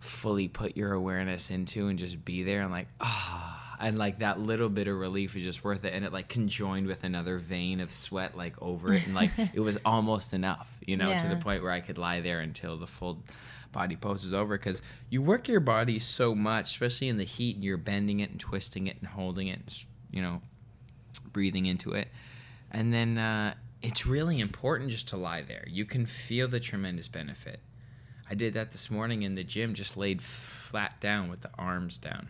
[0.00, 4.40] fully put your awareness into and just be there and like ah and like that
[4.40, 7.80] little bit of relief is just worth it and it like conjoined with another vein
[7.80, 11.36] of sweat like over it and like it was almost enough you know to the
[11.36, 13.22] point where i could lie there until the full
[13.72, 17.54] body pose is over because you work your body so much especially in the heat
[17.56, 20.40] and you're bending it and twisting it and holding it and you know
[21.32, 22.08] breathing into it.
[22.70, 25.64] And then uh, it's really important just to lie there.
[25.68, 27.60] You can feel the tremendous benefit.
[28.30, 31.98] I did that this morning in the gym, just laid flat down with the arms
[31.98, 32.28] down,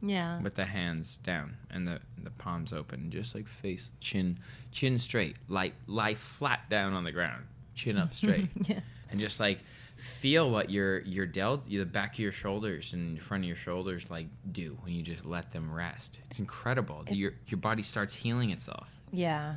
[0.00, 0.40] Yeah.
[0.40, 4.38] with the hands down and the the palms open, just like face chin
[4.70, 8.80] chin straight, lie lie flat down on the ground, chin up straight, Yeah.
[9.10, 9.58] and just like
[10.00, 13.56] feel what your your delt, the back of your shoulders and the front of your
[13.56, 16.20] shoulders like do when you just let them rest.
[16.26, 17.04] It's incredible.
[17.10, 18.88] your your body starts healing itself.
[19.12, 19.56] Yeah.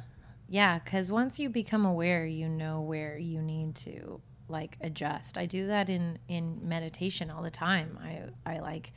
[0.50, 5.38] Yeah, cuz once you become aware, you know where you need to like adjust.
[5.38, 7.98] I do that in in meditation all the time.
[8.04, 8.92] I I like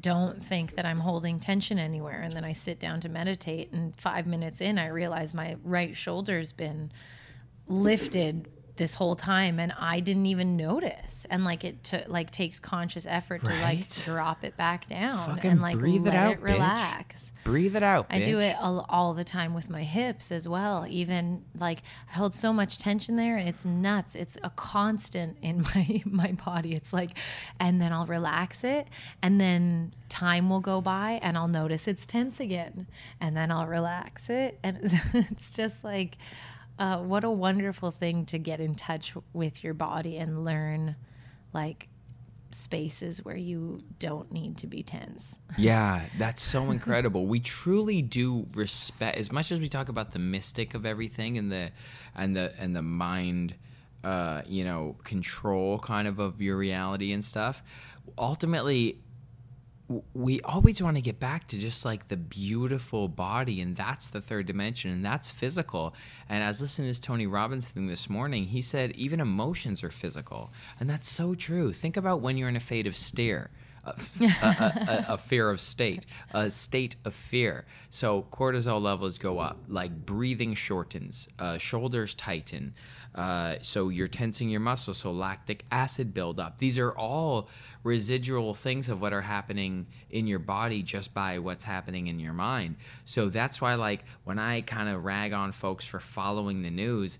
[0.00, 3.94] don't think that I'm holding tension anywhere and then I sit down to meditate and
[4.00, 6.90] 5 minutes in I realize my right shoulder's been
[7.68, 12.58] lifted this whole time and I didn't even notice and like it took like takes
[12.58, 16.32] conscious effort to like drop it back down Fucking and like breathe it let out,
[16.32, 16.44] it bitch.
[16.44, 17.32] relax.
[17.44, 18.06] Breathe it out.
[18.10, 20.86] I do it all, all the time with my hips as well.
[20.88, 24.14] Even like I hold so much tension there, it's nuts.
[24.16, 26.74] It's a constant in my my body.
[26.74, 27.10] It's like,
[27.60, 28.88] and then I'll relax it,
[29.22, 32.86] and then time will go by, and I'll notice it's tense again,
[33.20, 34.78] and then I'll relax it, and
[35.14, 36.16] it's just like,
[36.78, 40.96] uh, what a wonderful thing to get in touch with your body and learn,
[41.52, 41.88] like
[42.50, 45.38] spaces where you don't need to be tense.
[45.58, 47.26] Yeah, that's so incredible.
[47.26, 51.50] we truly do respect as much as we talk about the mystic of everything and
[51.50, 51.70] the
[52.14, 53.54] and the and the mind
[54.04, 57.62] uh, you know, control kind of of your reality and stuff.
[58.18, 58.98] Ultimately,
[60.14, 64.20] we always want to get back to just like the beautiful body and that's the
[64.20, 65.94] third dimension and that's physical.
[66.28, 69.90] And i was listening to tony robbins thing this morning he said even emotions are
[69.90, 71.72] physical and that's so true.
[71.72, 73.50] Think about when you're in a fate of stare
[73.86, 77.64] a, a, a, fear of state a state of fear.
[77.90, 82.74] So cortisol levels go up like breathing shortens uh, shoulders tighten
[83.14, 86.58] uh, so you're tensing your muscles so lactic acid buildup.
[86.58, 87.48] These are all
[87.84, 92.32] residual things of what are happening in your body just by what's happening in your
[92.32, 92.74] mind.
[93.04, 97.18] So that's why like when i kind of rag on folks for following the news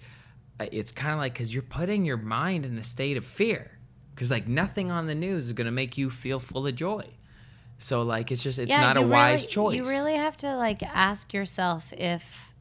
[0.60, 3.73] uh, it's kind of like because you're putting your mind in a state of fear
[4.14, 7.04] because like nothing on the news is going to make you feel full of joy.
[7.78, 10.82] So like it's just it's not a wise really- choice You really have to like
[10.82, 12.52] ask yourself if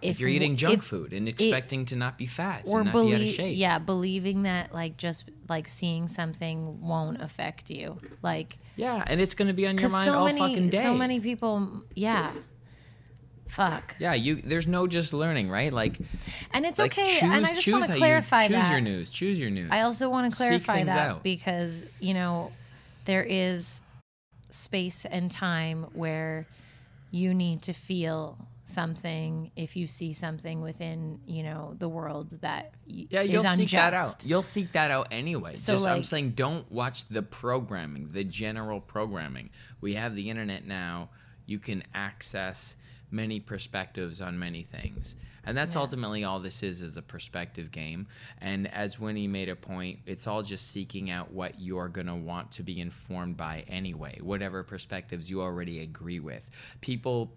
[0.00, 2.92] if you're eating junk if- food and expecting to not be fat or and not
[2.92, 3.56] be out of believe shape.
[3.58, 7.98] yeah believing that like just like seeing something won't affect you.
[8.22, 10.82] Like yeah and it's going to be on your mind so all many fucking day.
[10.82, 12.30] so many people yeah
[13.48, 15.98] fuck yeah you there's no just learning right like
[16.52, 18.70] and it's like okay choose, and i just choose want to you- clarify choose that
[18.70, 21.22] your news choose your news I also want to clarify that out.
[21.22, 22.52] because, you know,
[23.06, 23.80] there is
[24.50, 26.46] space and time where
[27.10, 32.72] you need to feel something if you see something within, you know, the world that
[32.86, 33.58] Yeah, is you'll unjust.
[33.58, 34.26] seek that out.
[34.26, 35.54] You'll seek that out anyway.
[35.54, 39.48] So, Just I'm saying, don't watch the programming, the general programming.
[39.80, 41.08] We have the internet now.
[41.46, 42.76] You can access
[43.10, 45.80] many perspectives on many things, and that's Yeah.
[45.80, 48.06] ultimately all this is: is a perspective game.
[48.40, 52.52] And as Winnie made a point, it's all just seeking out what you're gonna want
[52.52, 56.48] to be informed by anyway, whatever perspectives you already agree with.
[56.80, 57.32] People,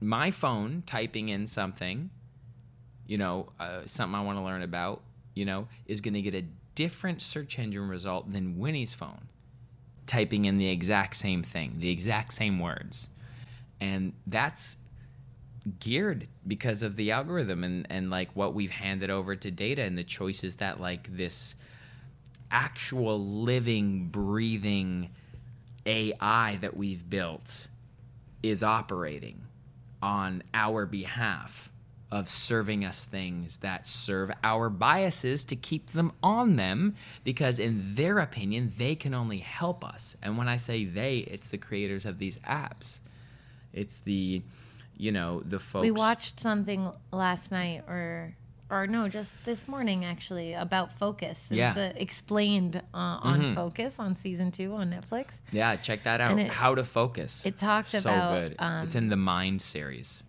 [0.00, 2.10] my phone typing in something
[3.06, 5.02] you know, uh, something I want to learn about,
[5.34, 6.44] you know, is going to get a
[6.76, 9.26] different search engine result than Winnie's phone,
[10.06, 13.08] typing in the exact same thing, the exact same words.
[13.80, 14.76] And that's
[15.78, 19.96] geared because of the algorithm and, and like what we've handed over to data and
[19.96, 21.54] the choices that like this
[22.50, 25.10] actual living, breathing
[25.86, 27.68] AI that we've built
[28.42, 29.42] is operating
[30.02, 31.68] on our behalf
[32.10, 37.94] of serving us things that serve our biases to keep them on them because in
[37.94, 40.16] their opinion they can only help us.
[40.22, 42.98] And when i say they it's the creators of these apps.
[43.72, 44.42] It's the
[45.00, 46.82] you know the folks We watched something
[47.12, 48.34] last night, or
[48.72, 51.48] or no, just this morning actually about focus.
[51.50, 51.74] It Yeah.
[51.74, 55.26] the explained uh, on focus on season two on Netflix.
[55.50, 58.52] yeah check that out it- how to focus it talked so about, good
[58.84, 60.22] it's um, in the mind series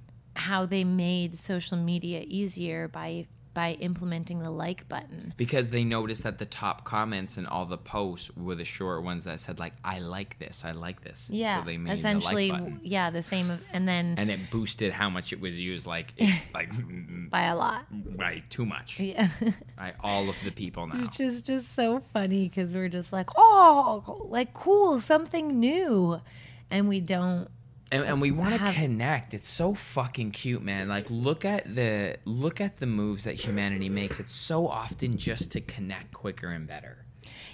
[0.49, 3.09] How they made social media easier by
[3.53, 5.33] by implementing the like button.
[5.37, 9.25] because they noticed that the top comments and all the posts were the short ones
[9.25, 12.57] that said like i like this i like this Yeah, so they made essentially, the
[12.57, 13.51] like yeah, the same.
[13.73, 16.71] And then and it boosted how much it was used like it, like
[17.29, 17.85] by a lot.
[18.17, 19.27] by too much Yeah.
[19.77, 23.29] by all of the people now Which is just so funny because we're just like,
[23.35, 26.21] oh, like cool, something new.
[26.69, 27.49] And we don't.
[27.91, 29.33] And, and we want to connect.
[29.33, 30.87] It's so fucking cute man.
[30.87, 34.19] Like look at the look at the moves that humanity makes.
[34.19, 37.05] It's so often just to connect quicker and better.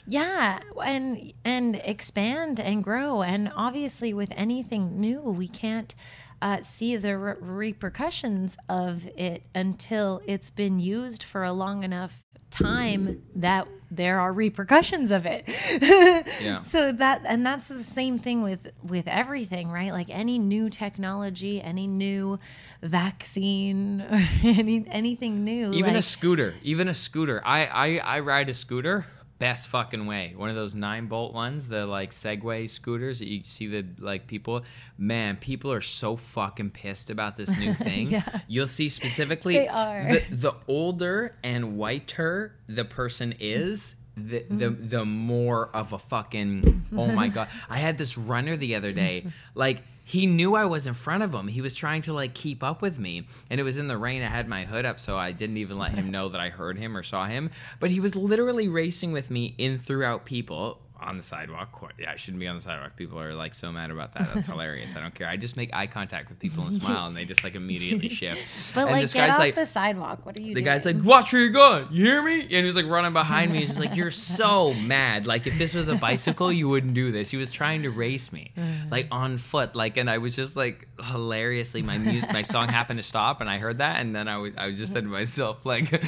[0.05, 5.93] Yeah, and and expand and grow, and obviously with anything new, we can't
[6.41, 12.23] uh, see the re- repercussions of it until it's been used for a long enough
[12.49, 15.47] time that there are repercussions of it.
[16.41, 16.61] Yeah.
[16.63, 19.91] So that and that's the same thing with with everything, right?
[19.91, 22.37] Like any new technology, any new
[22.81, 28.49] vaccine, or any anything new, even a scooter even a scooter I, I i ride
[28.49, 29.05] a scooter
[29.39, 30.33] best fucking way.
[30.35, 34.63] One of those Ninebot ones the like segway scooters that you see the like people.
[34.97, 38.07] Man people are so fucking pissed about this new thing.
[38.07, 38.23] Yeah.
[38.47, 40.07] you'll see specifically They are.
[40.07, 44.87] The, the older and whiter the person is the, the mm-hmm.
[44.87, 47.49] the more of a fucking oh my god.
[47.69, 49.27] I had this runner the other day.
[49.53, 51.49] Like he knew I was in front of him.
[51.49, 53.27] He was trying to like keep up with me.
[53.49, 54.23] And it was in the rain.
[54.23, 56.77] I had my hood up, so I didn't even let him know that I heard
[56.77, 57.51] him or saw him.
[57.81, 61.69] But he was literally racing with me in throughout people on the sidewalk.
[61.99, 62.95] Yeah, I shouldn't be on the sidewalk.
[62.95, 64.33] People are like so mad about that.
[64.33, 64.95] That's hilarious.
[64.95, 65.27] I don't care.
[65.27, 68.73] I just make eye contact with people and smile, and they just like immediately shift.
[68.73, 70.25] But and like, this get guy's off like, the sidewalk.
[70.25, 70.65] What are you the doing?
[70.65, 72.41] guy's like, "Watch where you're going." You hear me?
[72.41, 73.59] And he's like running behind me.
[73.59, 75.27] He's just like, "You're so mad.
[75.27, 78.31] Like if this was a bicycle, you wouldn't do this." He was trying to race
[78.31, 78.61] me, uh.
[78.89, 79.75] like on foot.
[79.75, 81.81] Like, and I was just like hilariously.
[81.81, 84.53] My music, my song happened to stop, and I heard that, and then I was,
[84.57, 86.01] I was just said to myself, like,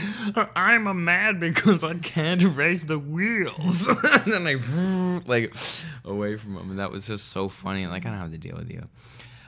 [0.56, 4.56] "I'm a mad because I can't race the wheels." and then I,
[5.26, 5.54] like,
[6.06, 7.88] away from him, and that was just so funny.
[7.88, 8.88] Like, I don't have to deal with you.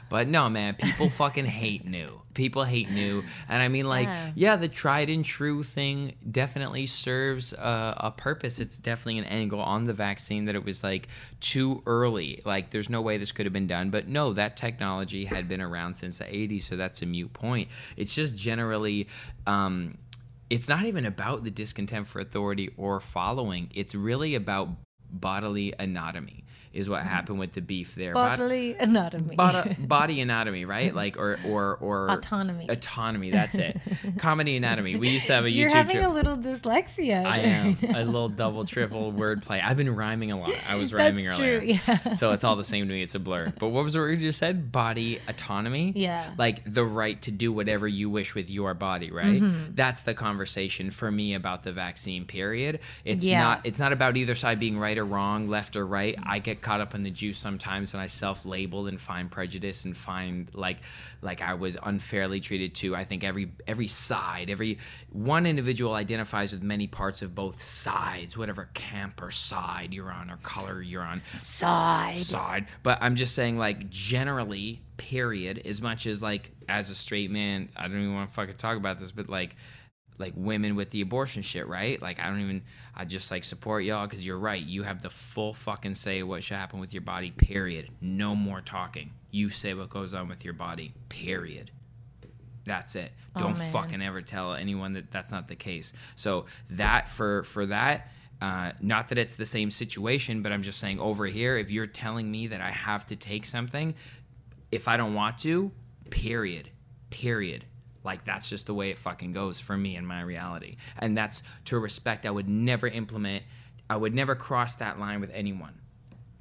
[0.10, 2.20] But no, man, people fucking hate new.
[2.34, 4.32] People hate new, and I mean, like, Yeah.
[4.36, 8.60] yeah, the tried and true thing definitely serves a, a purpose.
[8.60, 11.08] It's definitely an angle on the vaccine that it was like
[11.40, 12.42] too early.
[12.46, 13.90] Like, there's no way this could have been done.
[13.90, 17.70] But no, that technology had been around since the 80s, so that's a mute point.
[17.98, 19.08] It's just generally.
[19.48, 19.98] Um,
[20.50, 23.70] it's not even about the discontent for authority or following.
[23.74, 24.68] It's really about
[25.12, 26.44] bodily anatomy,
[26.74, 28.14] is what happened with the beef there.
[28.14, 29.36] Bod- bodily anatomy.
[29.36, 30.96] body, body anatomy, right?
[30.96, 32.68] Like or or or Autonomy.
[32.70, 33.30] Autonomy.
[33.30, 33.78] That's it.
[34.18, 34.96] Comedy anatomy.
[34.96, 35.74] We used to have a You're YouTube.
[35.74, 36.12] having channel.
[36.12, 37.26] a little dyslexia.
[37.26, 39.62] I am a little double triple wordplay.
[39.62, 40.54] I've been rhyming a lot.
[40.70, 42.14] I was rhyming That's earlier, true, yeah.
[42.14, 43.02] so it's all the same to me.
[43.02, 43.52] It's a blur.
[43.60, 44.72] But what was what you just said?
[44.72, 45.92] Body autonomy.
[45.94, 46.32] Yeah.
[46.38, 49.12] like the right to do whatever you wish with your body.
[49.12, 49.42] Right.
[49.42, 49.76] Mm-hmm.
[49.76, 52.24] That's the conversation for me about the vaccine.
[52.24, 52.80] Period.
[53.04, 53.42] It's Yeah.
[53.44, 53.66] not.
[53.66, 56.16] It's not about either side being right or wrong, left or right.
[56.24, 59.96] I get caught up in the juice sometimes, and I self-label and find prejudice and
[59.96, 60.78] find like
[61.22, 62.96] like I was unfairly treated too.
[62.96, 64.78] I think every every side, every
[65.12, 70.30] one individual identifies with many parts of both sides, whatever camp or side you're on
[70.30, 72.18] or color you're on Side.
[72.18, 72.68] side.
[72.84, 77.70] But I'm just saying, like, generally, period, as much as, like, as a straight man,
[77.76, 79.56] I don't even want to fucking talk about this, but, like,
[80.22, 82.02] like women with the abortion shit, right?
[82.02, 82.62] Like, I don't even,
[82.96, 84.64] I just, like, support y'all because you're right.
[84.64, 87.90] You have the full fucking say what should happen with your body, period.
[88.00, 89.12] No more talking.
[89.32, 91.72] You say what goes on with your body, period.
[92.66, 93.12] That's it.
[93.36, 93.72] Oh, Don't man.
[93.74, 95.94] fucking ever tell anyone that that's not the case.
[96.16, 100.80] So that for for that, uh, not that it's the same situation, but I'm just
[100.80, 103.96] saying over here, if you're telling me that I have to take something,
[104.72, 105.72] if I don't want to,
[106.10, 106.70] period,
[107.10, 107.66] period.
[108.04, 111.44] Like that's just the way it fucking goes for me in my reality, and that's
[111.66, 112.26] to respect.
[112.26, 113.44] I would never implement.
[113.90, 115.74] I would never cross that line with anyone.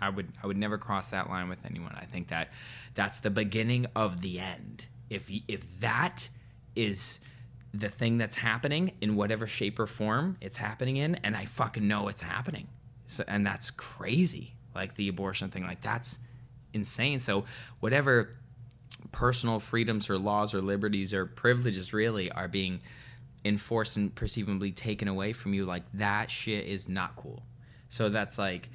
[0.00, 1.94] I would I would never cross that line with anyone.
[2.00, 2.48] I think that
[2.94, 4.86] that's the beginning of the end.
[5.10, 6.28] If if that
[6.74, 7.20] is
[7.74, 11.86] the thing that's happening in whatever shape or form it's happening in, and I fucking
[11.86, 12.68] know it's happening,
[13.06, 14.54] so, and that's crazy.
[14.74, 15.64] like the abortion thing.
[15.64, 16.18] Like that's
[16.72, 17.20] insane.
[17.20, 17.44] So
[17.80, 18.30] whatever
[19.12, 22.80] personal freedoms or laws or liberties or privileges really are being
[23.44, 27.42] enforced and perceivably taken away from you, like that shit is not cool.
[27.88, 28.68] So that's like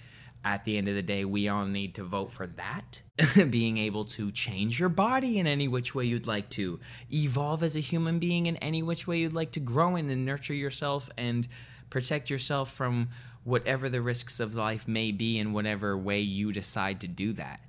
[0.45, 3.01] at the end of the day, we all need to vote for that.
[3.49, 6.79] Being able to change your body in any which way you'd like to,
[7.11, 10.23] evolve as a human being in any which way you'd like to grow in and
[10.23, 11.47] nurture yourself and
[11.89, 13.09] protect yourself from
[13.43, 17.59] whatever the risks of life may be in whatever way you decide to do that.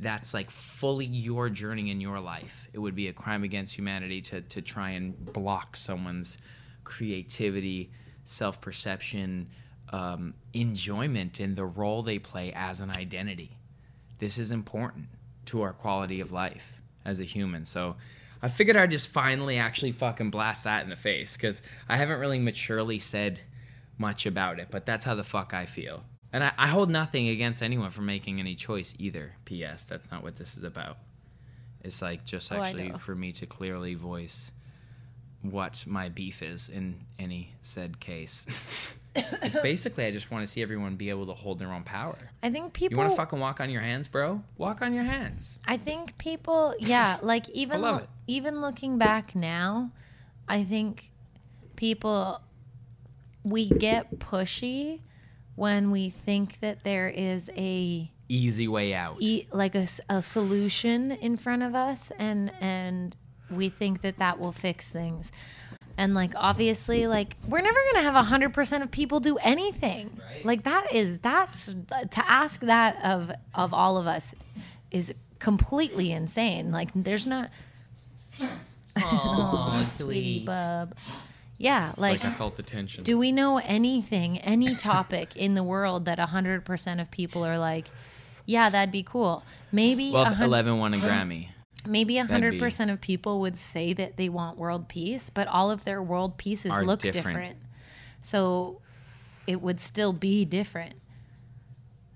[0.00, 2.68] That's like fully your journey in your life.
[2.72, 6.38] It would be a crime against humanity to, to try and block someone's
[6.84, 7.90] creativity,
[8.24, 9.48] self perception,
[9.92, 13.58] um, enjoyment in the role they play as an identity.
[14.18, 15.06] This is important
[15.46, 16.72] to our quality of life
[17.04, 17.64] as a human.
[17.64, 17.96] So
[18.42, 22.20] I figured I'd just finally actually fucking blast that in the face because I haven't
[22.20, 23.40] really maturely said
[23.98, 26.04] much about it, but that's how the fuck I feel.
[26.32, 29.32] And I, I hold nothing against anyone for making any choice either.
[29.44, 29.84] P.S.
[29.84, 30.96] That's not what this is about.
[31.82, 34.50] It's like just Oh, actually for me to clearly voice
[35.42, 38.94] what my beef is in any said case.
[39.16, 42.16] it's basically I just want to see everyone be able to hold their own power.
[42.42, 42.94] I think people.
[42.96, 44.42] You want to fucking walk on your hands, bro?
[44.58, 45.58] Walk on your hands.
[45.66, 49.90] I think people, yeah, like even lo- even looking back now,
[50.48, 51.10] I think
[51.76, 52.40] people
[53.42, 55.00] we get pushy
[55.60, 59.16] when we think that there is a Easy way out.
[59.20, 59.74] e- like
[60.08, 63.14] a solution in front of us and and
[63.50, 65.30] we think that that will fix things.
[65.98, 70.18] And like obviously like we're never to have 100% of people do anything.
[70.32, 70.46] Right.
[70.46, 74.34] Like that is that's to ask that of of all of us
[74.90, 76.70] is completely insane.
[76.72, 77.50] Like there's not
[78.96, 80.94] Oh, sweetie bub.
[81.62, 83.04] Yeah, Like, like, I felt the tension.
[83.04, 87.88] do we know anything, any topic in the world that 100% of people are like,
[88.46, 89.44] yeah, that'd be cool.
[89.70, 91.48] Maybe well, a if hun- 11 won a Grammy.
[91.86, 95.70] maybe that'd be- 100% of people would say that they want world peace, but all
[95.70, 97.26] of their world pieces look different.
[97.26, 97.56] different.
[98.22, 98.80] So
[99.46, 100.94] it would still be different.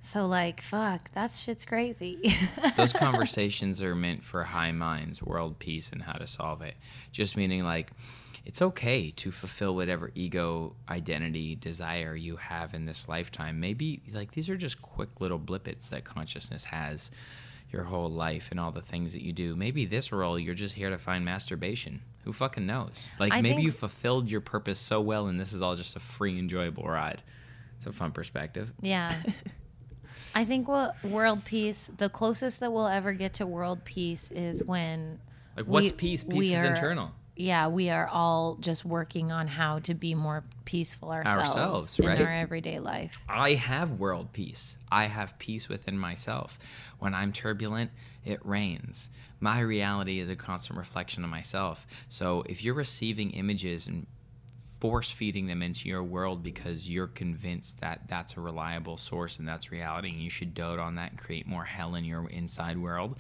[0.01, 2.35] So like, fuck, that shit's crazy.
[2.79, 6.77] Those conversations are meant for high minds, world peace, and how to solve it.
[7.13, 7.91] Just meaning like
[8.47, 13.59] it's okay to fulfill whatever ego, identity, desire you have in this lifetime.
[13.61, 17.11] Maybe like these are just quick little blippets that consciousness has
[17.73, 19.57] your whole life and all the things that you do.
[19.57, 22.03] Maybe this role you're just here to find masturbation.
[22.25, 22.93] Who fucking knows?
[23.19, 26.01] Like I maybe you fulfilled your purpose so well and this is all just a
[26.01, 27.23] free enjoyable ride.
[27.79, 28.73] It's a fun perspective.
[28.81, 29.15] Yeah.
[30.35, 34.63] I think what world peace, the closest that we'll ever get to world peace is
[34.65, 35.19] when
[35.57, 36.25] Like what's we- peace?
[36.25, 37.13] Peace is are- internal.
[37.37, 42.07] Yeah, we are all just working on how to be more peaceful ourselves, Ourselves, in
[42.07, 42.21] right?
[42.21, 43.19] our everyday life.
[43.29, 44.77] I have world peace.
[44.91, 46.59] I have peace within myself.
[47.01, 47.91] When I'm turbulent,
[48.25, 49.11] it rains.
[49.41, 51.87] My reality is a constant reflection of myself.
[52.09, 54.07] So if you're receiving images and
[54.81, 59.49] force feeding them into your world because you're convinced that that's a reliable source and
[59.49, 62.77] that's reality and you should dote on that and create more hell in your inside
[62.79, 63.17] world,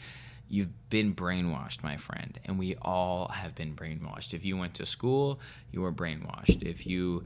[0.48, 2.38] you've been brainwashed, my friend.
[2.44, 4.34] And we all have been brainwashed.
[4.34, 5.40] If you went to school,
[5.72, 6.62] you were brainwashed.
[6.62, 7.24] If you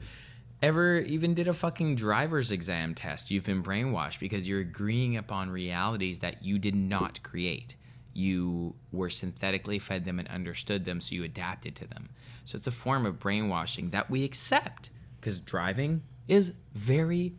[0.61, 5.49] ever even did a fucking driver's exam test, you've been brainwashed because you're agreeing upon
[5.49, 7.75] realities that you did not create.
[8.13, 12.09] You were synthetically fed them and understood them, so you adapted to them.
[12.45, 14.89] So it's a form of brainwashing that we accept
[15.19, 17.33] because driving is very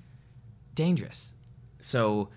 [0.75, 1.33] dangerous.
[1.81, 2.31] So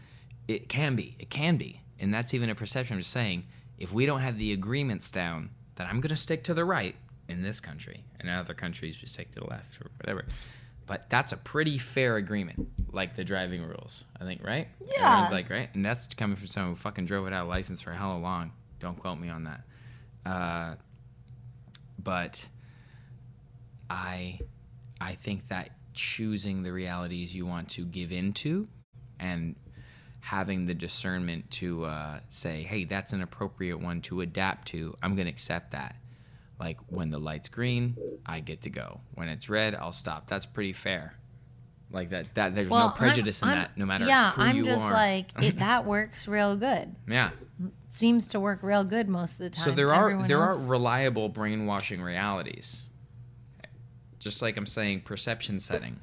[0.48, 1.16] it can be.
[1.20, 1.83] It can be.
[2.00, 2.96] And that's even a perception.
[2.96, 3.46] I'm just saying,
[3.78, 6.96] if we don't have the agreements down that I'm going to stick to the right
[7.28, 10.26] in this country, and in other countries we stick to the left or whatever.
[10.86, 14.68] But that's a pretty fair agreement, like the driving rules, I think, right?
[14.86, 15.08] Yeah.
[15.08, 15.70] Everyone's like, right?
[15.74, 18.52] And that's coming from someone who fucking drove without a license for hella long.
[18.80, 19.62] Don't quote me on that.
[20.26, 20.76] Uh,
[21.98, 22.46] but
[23.90, 24.40] I
[25.00, 28.68] I think that choosing the realities you want to give into
[29.20, 29.56] and
[30.24, 35.16] having the discernment to uh, say, hey, that's an appropriate one to adapt to, I'm
[35.16, 35.98] going to accept that.
[36.58, 39.02] Like when the light's green, I get to go.
[39.16, 40.30] When it's red, I'll stop.
[40.30, 41.16] That's pretty fair.
[41.92, 44.56] Like that, that there's no I'm- prejudice I'm- in that, no matter Yeah, who I'm
[44.56, 44.94] you just are.
[44.94, 46.96] like it, that works real good.
[47.06, 47.32] yeah.
[47.90, 49.66] Seems to work real good most of the time.
[49.66, 52.84] So there are Everyone there else- are reliable brainwashing realities.
[54.20, 56.00] Just like I'm saying, perception setting,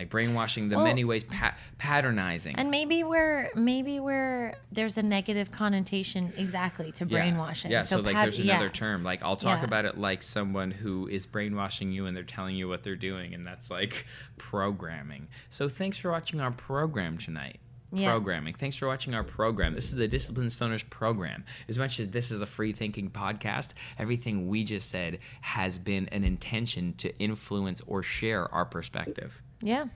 [0.00, 2.54] like brainwashing the Well- many ways, pa- patternizing.
[2.56, 7.18] And maybe we're maybe we're there's a negative connotation exactly to Yeah.
[7.18, 7.70] brainwashing.
[7.70, 8.70] Yeah, so, like pat- there's another yeah.
[8.70, 9.04] term.
[9.04, 9.66] Like I'll talk Yeah.
[9.66, 13.34] about it like someone who is brainwashing you and they're telling you what they're doing,
[13.34, 14.06] and that's like
[14.38, 15.28] programming.
[15.50, 17.60] So thanks for watching our program tonight.
[17.92, 18.08] Yeah.
[18.12, 18.54] programming.
[18.54, 19.74] Thanks for watching our program.
[19.74, 21.44] This is the Discipline Stoners program.
[21.68, 26.06] As much as this is a free thinking podcast, everything we just said has been
[26.12, 29.42] an intention to influence or share our perspective.
[29.62, 29.86] Yeah.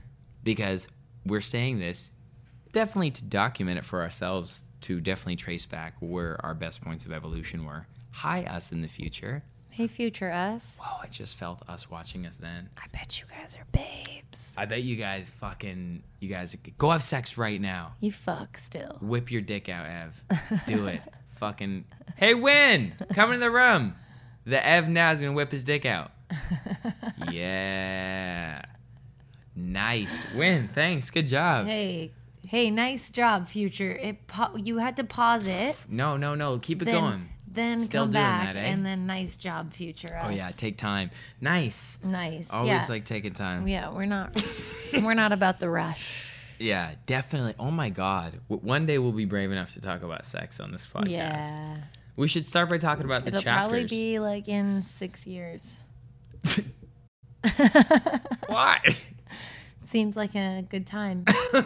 [0.43, 0.87] Because
[1.25, 2.11] we're saying this
[2.71, 7.11] definitely to document it for ourselves, to definitely trace back where our best points of
[7.13, 7.87] evolution were.
[8.11, 9.43] Hi, us in the future.
[9.71, 10.77] Hey, future us.
[10.79, 12.69] Wow, I just felt us watching us then.
[12.77, 14.53] I bet you guys are babes.
[14.57, 17.93] I bet you guys fucking, you guys go have sex right now.
[17.99, 18.97] You fuck still.
[19.01, 20.61] Whip your dick out, Ev.
[20.67, 21.01] Do it.
[21.37, 21.85] fucking.
[22.15, 23.95] Hey, Win, come in the room.
[24.45, 26.11] The Ev now is gonna whip his dick out.
[27.31, 28.61] yeah.
[29.55, 30.25] Nice.
[30.33, 30.67] Win.
[30.67, 31.09] Thanks.
[31.09, 31.65] Good job.
[31.65, 32.11] Hey,
[32.47, 33.91] hey, nice job, future.
[33.91, 35.75] It pa- you had to pause it.
[35.89, 36.59] No, no, no.
[36.59, 37.29] Keep it Then, going.
[37.47, 38.65] then Still come doing back, that, eh?
[38.65, 40.25] and then nice job, future us.
[40.27, 41.09] Oh yeah, take time.
[41.39, 41.97] Nice.
[42.03, 42.47] nice.
[42.49, 42.85] Always yeah.
[42.89, 43.67] like taking time.
[43.67, 44.35] yeah, we're not,
[44.93, 46.27] we're not about the rush.
[46.59, 47.55] Yeah, definitely.
[47.59, 48.39] Oh my God.
[48.47, 51.09] One day we'll be brave enough to talk about sex on this podcast.
[51.09, 51.77] Yeah,
[52.15, 53.69] We should start by talking about the it'll chapters.
[53.69, 55.77] probably be like in six years.
[58.47, 58.79] Why?
[59.95, 61.23] Seems like a good time.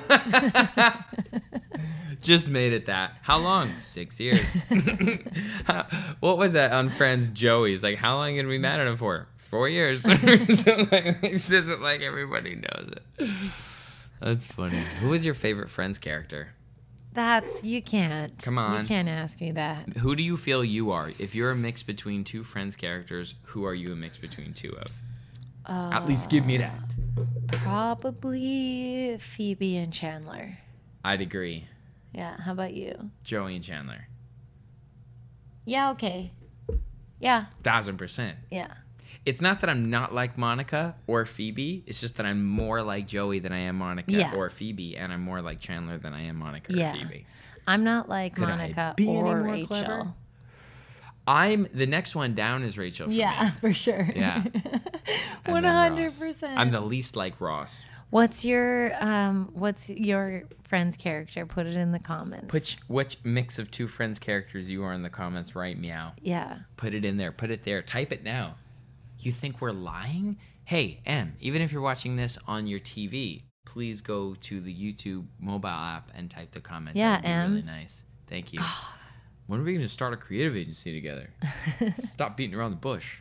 [2.21, 3.13] Just made it that.
[3.23, 3.71] How long?
[3.81, 4.55] Six years.
[6.19, 7.31] what was that on Friends?
[7.31, 9.27] Joey's like, how long had we mad at him for?
[9.37, 10.03] Four years.
[10.05, 13.01] he says it like everybody knows it.
[14.19, 14.77] That's funny.
[14.99, 16.49] Who was your favorite Friends character?
[17.13, 18.37] That's you can't.
[18.37, 18.83] Come on.
[18.83, 19.97] you can't ask me that.
[19.97, 21.11] Who do you feel you are?
[21.17, 24.77] If you're a mix between two Friends characters, who are you a mix between two
[24.77, 24.91] of?
[25.65, 26.79] Uh, At least give me that.
[27.51, 30.57] Probably Phoebe and Chandler.
[31.03, 31.65] I'd agree.
[32.13, 32.37] Yeah.
[32.41, 33.11] How about you?
[33.23, 34.07] Joey and Chandler.
[35.65, 35.91] Yeah.
[35.91, 36.31] Okay.
[37.19, 37.45] Yeah.
[37.63, 38.37] Thousand percent.
[38.49, 38.67] Yeah.
[39.25, 41.83] It's not that I'm not like Monica or Phoebe.
[41.85, 44.33] It's just that I'm more like Joey than I am Monica Yeah.
[44.35, 46.91] or Phoebe, and I'm more like Chandler than I am Monica Yeah.
[46.91, 47.25] or Phoebe.
[47.67, 49.67] I'm not like Could Monica or Rachel.
[49.67, 50.13] clever?
[51.27, 53.07] I'm the next one down is Rachel.
[53.07, 53.59] For Yeah, me.
[53.61, 54.09] for sure.
[54.15, 54.43] Yeah.
[55.45, 56.57] One hundred percent.
[56.59, 57.85] I'm the least like Ross.
[58.09, 59.49] What's your um?
[59.53, 61.45] What's your friend's character?
[61.45, 62.51] Put it in the comments.
[62.53, 66.13] Which which mix of two friends characters you are in the comments right meow.
[66.21, 66.59] yeah.
[66.77, 67.31] Put it in there.
[67.31, 67.81] Put it there.
[67.81, 68.55] Type it now.
[69.19, 70.37] You think we're lying?
[70.65, 75.25] Hey, M, even if you're watching this on your TV, please go to the YouTube
[75.39, 76.95] mobile app and type the comment.
[76.95, 77.51] Yeah, that would be M.
[77.51, 78.03] really nice.
[78.27, 78.59] Thank you.
[79.49, 81.31] When are we going to start a creative agency together?
[81.97, 83.17] Stop beating around the bush.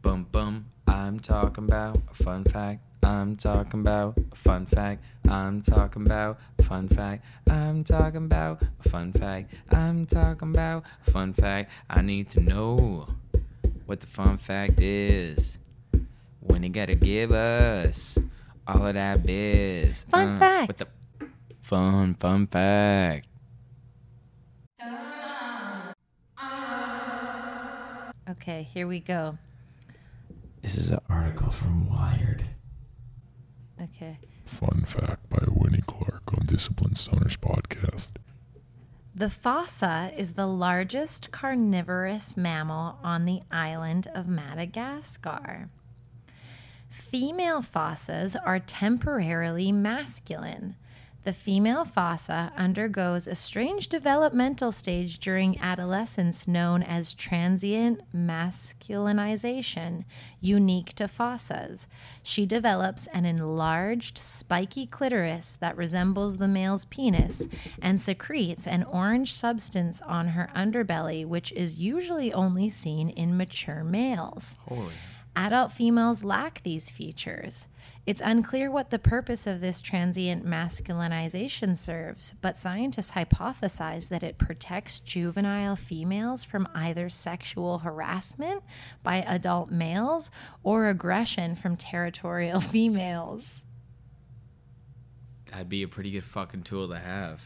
[0.00, 0.70] Bum bum.
[0.86, 2.80] I'm talking about a fun fact.
[3.02, 5.04] I'm talking about a fun fact.
[5.28, 7.26] I'm talking about a fun fact.
[7.46, 9.52] I'm talking about a fun fact.
[9.70, 11.70] I'm talking about a fun fact.
[11.90, 13.06] I need to know
[13.84, 15.58] what the fun fact is.
[16.40, 18.16] When you gotta give us
[18.66, 20.04] all of that biz.
[20.04, 20.68] Fun uh, fact.
[20.68, 20.88] What the
[21.60, 23.26] fun fun fact?
[28.28, 29.38] Okay, here we go.
[30.62, 32.44] This is an article from Wired.
[33.80, 34.18] Okay.
[34.44, 38.12] Fun fact by Winnie Clark on Discipline Stoners podcast.
[39.14, 45.70] The fossa is the largest carnivorous mammal on the island of Madagascar.
[46.88, 50.74] Female fossas are temporarily masculine.
[51.26, 60.04] The female fossa undergoes a strange developmental stage during adolescence known as transient masculinization,
[60.40, 61.88] unique to fossas.
[62.22, 67.48] She develops an enlarged, spiky clitoris that resembles the male's penis
[67.82, 73.82] and secretes an orange substance on her underbelly, which is usually only seen in mature
[73.82, 74.54] males.
[74.68, 74.92] Holy.
[75.38, 77.68] Adult females lack these features.
[78.06, 84.38] It's unclear what the purpose of this transient masculinization serves, but scientists hypothesize that it
[84.38, 88.62] protects juvenile females from either sexual harassment
[89.02, 90.30] by adult males
[90.62, 93.66] or aggression from territorial females.
[95.50, 97.42] That'd be a pretty good fucking tool to have.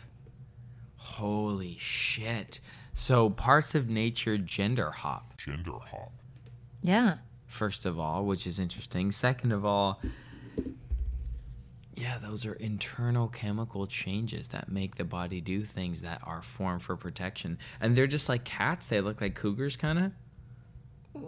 [0.96, 2.60] Holy shit.
[2.94, 5.36] So parts of nature gender hop.
[5.38, 6.12] Gender hop.
[6.82, 7.16] Yeah.
[7.50, 9.10] First of all, which is interesting.
[9.10, 10.00] Second of all,
[11.96, 16.82] yeah, those are internal chemical changes that make the body do things that are formed
[16.82, 17.58] for protection.
[17.80, 18.86] And they're just like cats.
[18.86, 19.98] They look like cougars, kind
[21.14, 21.22] of.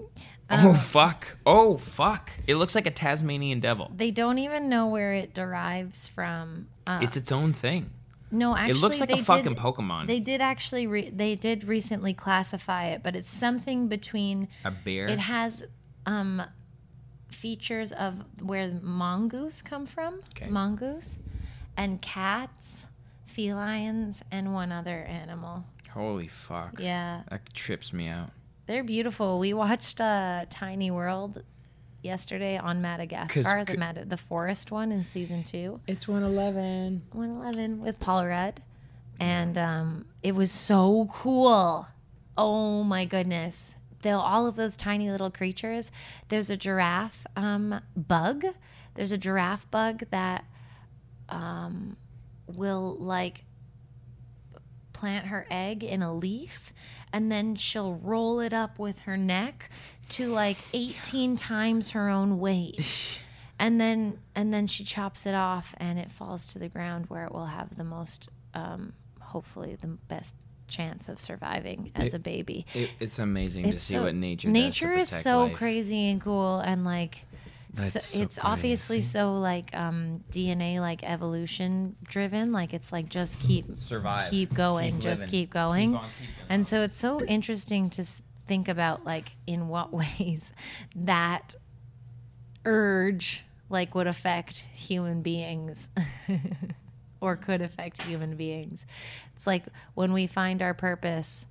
[0.51, 1.37] oh, fuck.
[1.45, 2.31] Oh, fuck.
[2.47, 3.91] It looks like a Tasmanian devil.
[3.95, 6.68] They don't even know where it derives from.
[6.87, 7.91] Uh, It's its own thing.
[8.31, 10.07] no, actually, it looks like a fucking did- Pokemon.
[10.07, 10.87] They did actually.
[10.87, 14.49] Re- they did recently classify it, but it's something between.
[14.64, 15.07] a bear.
[15.09, 15.64] It has
[16.07, 16.43] um,
[17.31, 20.21] features of where mongoose come from.
[20.37, 20.49] Okay.
[20.51, 21.19] Mongoose
[21.77, 22.87] and cats
[23.27, 25.65] felines, and one other animal.
[25.93, 26.75] Holy fuck.
[26.79, 28.31] Yeah, That trips me out.
[28.67, 29.39] they're beautiful.
[29.39, 31.43] We watched uh, Tiny World
[32.03, 35.81] yesterday on Madagascar, the Mad- the forest one in season two.
[35.87, 37.03] It's 111.
[37.13, 38.61] 111 with Paul Rudd.
[39.21, 41.87] And um, it was so cool.
[42.37, 43.77] Oh my goodness.
[44.03, 45.91] They'll, all of those tiny little creatures.
[46.29, 48.45] There's a giraffe um, bug.
[48.95, 50.45] There's a giraffe bug that
[51.29, 51.97] um,
[52.47, 53.45] will like
[54.93, 56.73] plant her egg in a leaf
[57.13, 59.69] and then she'll roll it up with her neck
[60.09, 63.21] to like 18 times her own weight
[63.59, 67.25] and then and then she chops it off and it falls to the ground where
[67.25, 70.35] it will have the most um, hopefully the best
[70.73, 74.49] chance of surviving as It- a baby It, it's amazing to see so- what nature
[74.49, 75.57] nature does to is so life.
[75.57, 77.25] crazy and cool and like
[77.75, 83.41] so, so it's obviously so like um dna like evolution driven like it's like just
[83.41, 84.29] keep Survive.
[84.31, 85.31] keep going Keep just living.
[85.31, 86.64] keep going Keep on keeping and on.
[86.64, 88.05] so it's so interesting to
[88.47, 90.53] think about like in what ways
[90.95, 91.55] that
[92.66, 95.89] urge like would affect human beings
[97.23, 98.85] or could affect human beings.
[99.35, 99.64] It's like
[99.95, 101.47] when we find our purpose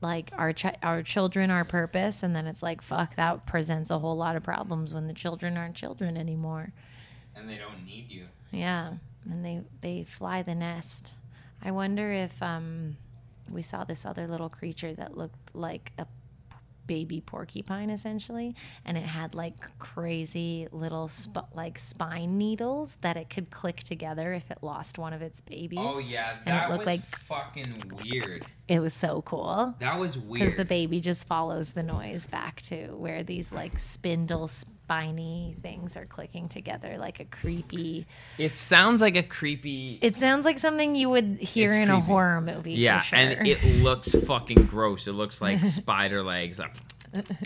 [0.00, 3.98] like our chi- our children our purpose and then it's like fuck that presents a
[3.98, 6.72] whole lot of problems when the children aren't children anymore.
[7.34, 8.26] And they don't need you.
[8.52, 8.94] yeah
[9.30, 11.14] and they they fly the nest.
[11.62, 12.98] I wonder if um
[13.50, 16.06] we saw this other little creature that looked like a
[16.86, 18.54] baby porcupine essentially
[18.84, 24.32] and it had like crazy little sp- like spine needles that it could click together
[24.32, 27.92] if it lost one of its babies Oh yeah, And it looked was like- fucking
[28.04, 28.44] weird.
[28.68, 30.40] it was so cool That was weird.
[30.40, 34.48] because the baby just follows the noise back to where these like spindle
[34.84, 38.06] spiny things are clicking together like a creepy
[38.36, 39.98] it sounds like a creepy.
[40.02, 43.18] it sounds like something you would hear in a horror movie yeah, sure.
[43.18, 45.06] and it looks fucking gross.
[45.06, 46.60] It looks like spider legs,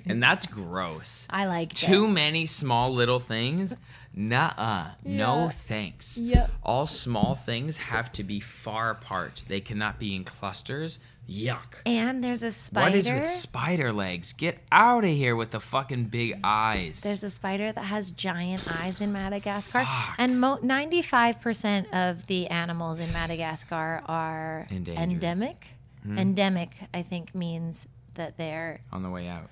[0.06, 1.26] and that's gross.
[1.30, 3.76] i like Too many small little things.
[4.14, 4.92] Nuh-uh.
[5.04, 6.18] No thanks.
[6.18, 6.50] Yep.
[6.62, 9.44] All small things have to be far apart.
[9.46, 10.98] They cannot be in clusters.
[11.28, 11.74] Yuck.
[11.84, 14.32] and there's a spider What is with spider legs?
[14.32, 17.02] Get out of here with the fucking big eyes.
[17.02, 20.14] there's a spider that has giant eyes in Madagascar, Fuck.
[20.18, 25.02] and mo- 95% of the animals in Madagascar are Endangered.
[25.02, 25.66] endemic.
[26.02, 26.18] Hmm.
[26.18, 29.48] Endemic, I think, means that they're On the way out.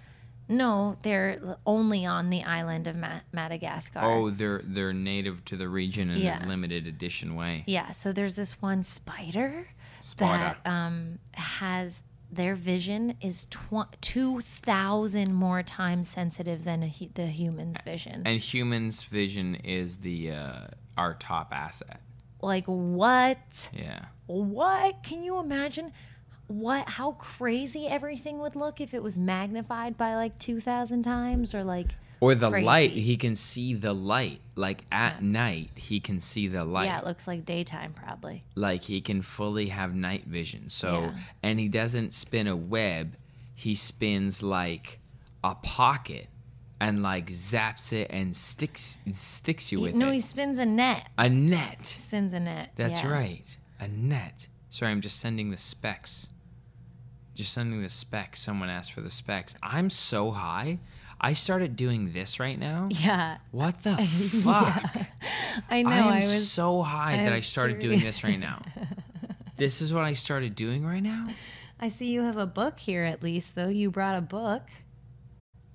[0.48, 4.00] no, they're only on the island of Ma- Madagascar.
[4.02, 6.44] Oh, they're they're native to the region in Yeah.
[6.44, 7.64] a limited edition way.
[7.66, 9.68] Yeah, so there's this one spider
[10.00, 10.56] Spider.
[10.64, 17.26] that um, has their vision is tw- 2,000 more times sensitive than a hu- the
[17.26, 18.22] human's vision.
[18.26, 20.66] And humans' vision is the uh,
[20.96, 22.00] our top asset.
[22.42, 23.70] like, what?
[23.72, 24.06] Yeah.
[24.26, 25.02] What?
[25.02, 25.92] Can you imagine
[26.48, 31.64] what how crazy everything would look if it was magnified by like 2,000 times or
[31.64, 32.64] like Or the Crazy.
[32.64, 34.40] light, he can see the light.
[34.54, 36.86] Like at That's- night, he can see the light.
[36.86, 38.42] yeah, it looks like daytime probably.
[38.54, 40.70] like he can fully have night vision.
[40.70, 41.18] So, Yeah.
[41.42, 43.16] and he doesn't spin a web,
[43.54, 44.98] he spins like
[45.44, 46.28] a pocket
[46.80, 50.08] and like zaps it and sticks sticks you He- with no, it.
[50.08, 51.08] No, he spins a net.
[51.18, 51.78] a net.
[51.94, 52.72] He Spins a net.
[52.76, 53.08] That's yeah.
[53.10, 53.44] right.
[53.78, 54.46] A net.
[54.70, 56.28] Sorry, I'm just sending the specs.
[57.34, 58.40] Just sending the specs.
[58.40, 59.54] Someone asked for the specs.
[59.62, 60.78] I'm so high.
[61.20, 62.88] I started doing this right now.
[62.90, 63.38] Yeah.
[63.50, 63.96] What the
[64.44, 64.96] fuck?
[65.70, 65.90] I know.
[65.90, 68.62] I'm I was so high that I started doing this right now.
[69.56, 71.28] this is what I started doing right now?
[71.80, 73.68] I see you have a book here at least though.
[73.68, 74.62] You brought a book.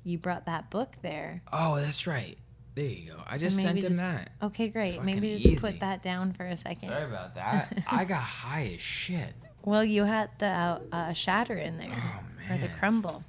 [0.04, 1.42] You brought that book there.
[1.52, 2.38] Oh, that's right.
[2.74, 3.18] There you go.
[3.28, 4.32] I So just sent him just- that.
[4.42, 4.94] Okay, great.
[4.96, 5.56] Fucking Maybe just easy.
[5.58, 6.90] put that down for a second.
[6.90, 7.84] Sorry about that.
[7.90, 9.34] I got high as shit.
[9.64, 13.24] Well, you had the uh, shatter in there Oh, or the crumble.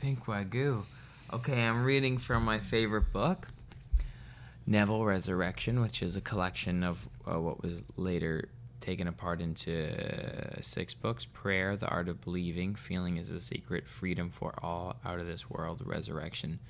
[0.00, 0.82] Pink Wagyu.
[1.32, 3.48] Okay, I'm reading from my favorite book,
[4.64, 8.48] Neville Resurrection, which is a collection of uh, what was later
[8.80, 13.88] taken apart into uh, six books Prayer, The Art of Believing, Feeling is a Secret,
[13.88, 16.60] Freedom for All, Out of This World, Resurrection.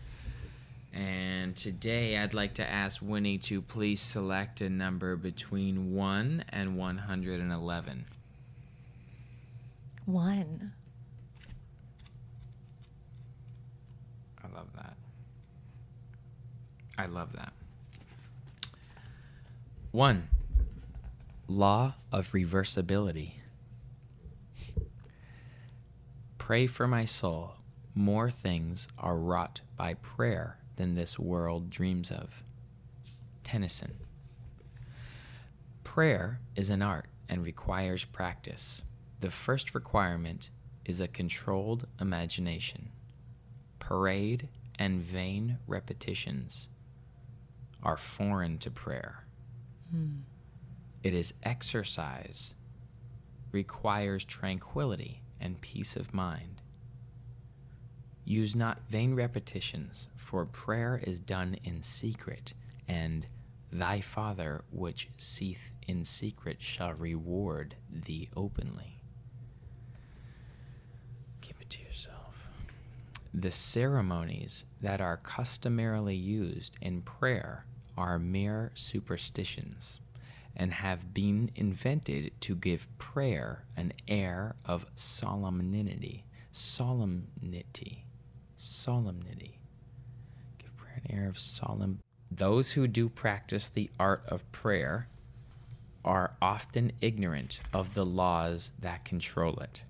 [0.95, 6.79] And today I'd like to ask Winnie to please select a number between 1 and
[6.79, 8.07] 111.
[10.07, 10.73] One.
[14.43, 14.95] I love that.
[16.99, 17.53] I love that.
[19.92, 20.28] One,
[21.47, 23.32] law of reversibility.
[26.38, 27.55] Pray for my soul.
[27.94, 32.42] More things are wrought by prayer than this world dreams of.
[33.42, 33.94] Tennyson.
[35.82, 38.82] Prayer is an art and requires practice.
[39.20, 40.51] The first requirement
[40.84, 42.90] is a controlled imagination.
[43.78, 46.68] Parade and vain repetitions
[47.83, 49.24] are foreign to prayer.
[49.91, 50.20] Hmm.
[51.03, 52.55] It is exercise,
[53.53, 56.62] requires tranquility and peace of mind.
[58.24, 62.55] Use not vain repetitions, for prayer is done in secret,
[62.89, 63.27] and
[63.70, 69.01] thy Father which seeth in secret shall reward thee openly.
[71.41, 72.49] Keep it to yourself.
[73.35, 77.66] The ceremonies that are customarily used in prayer
[77.97, 80.01] are mere superstitions
[80.55, 86.24] and have been invented to give prayer an air of solemnity.
[86.51, 88.05] Solemnity.
[88.57, 89.59] Solemnity.
[90.59, 92.01] Give prayer an air of solemn.
[92.31, 95.09] Those who do practice the art of prayer
[96.05, 99.83] are often ignorant of the laws that control it.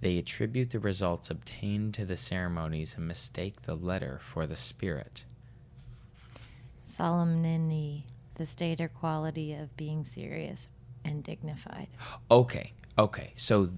[0.00, 5.24] They attribute the results obtained to the ceremonies and mistake the letter for the spirit.
[6.84, 10.68] Solemnity, the state or quality of being serious
[11.04, 11.88] and dignified.
[12.30, 13.32] Okay, okay.
[13.36, 13.68] So,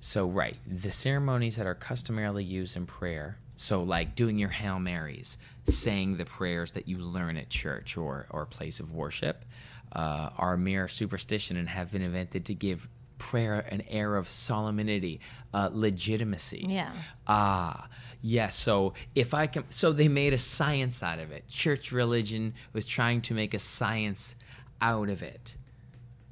[0.00, 3.38] so right, the ceremonies that are customarily used in prayer.
[3.56, 5.38] So, like doing your Hail Marys,
[5.68, 9.44] saying the prayers that you learn at church or or place of worship,
[9.92, 12.88] uh, are mere superstition and have been invented to give
[13.22, 15.20] prayer an air of solemnity,
[15.54, 16.66] uh, legitimacy.
[16.68, 16.92] Yeah.
[17.28, 17.88] Ah,
[18.20, 18.56] yes.
[18.56, 21.46] so if I can, so they made a science out of it.
[21.46, 24.34] Church religion was trying to make a science
[24.80, 25.54] out of it.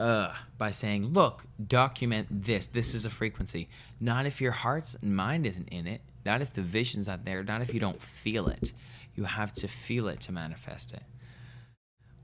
[0.00, 2.66] Uh, by saying, look, document this.
[2.66, 3.68] This is a frequency.
[4.00, 6.00] Not if your heart's and mind isn't in it.
[6.24, 7.44] Not if the vision's not there.
[7.44, 8.72] Not if you don't feel it.
[9.14, 11.02] You have to feel it to manifest it.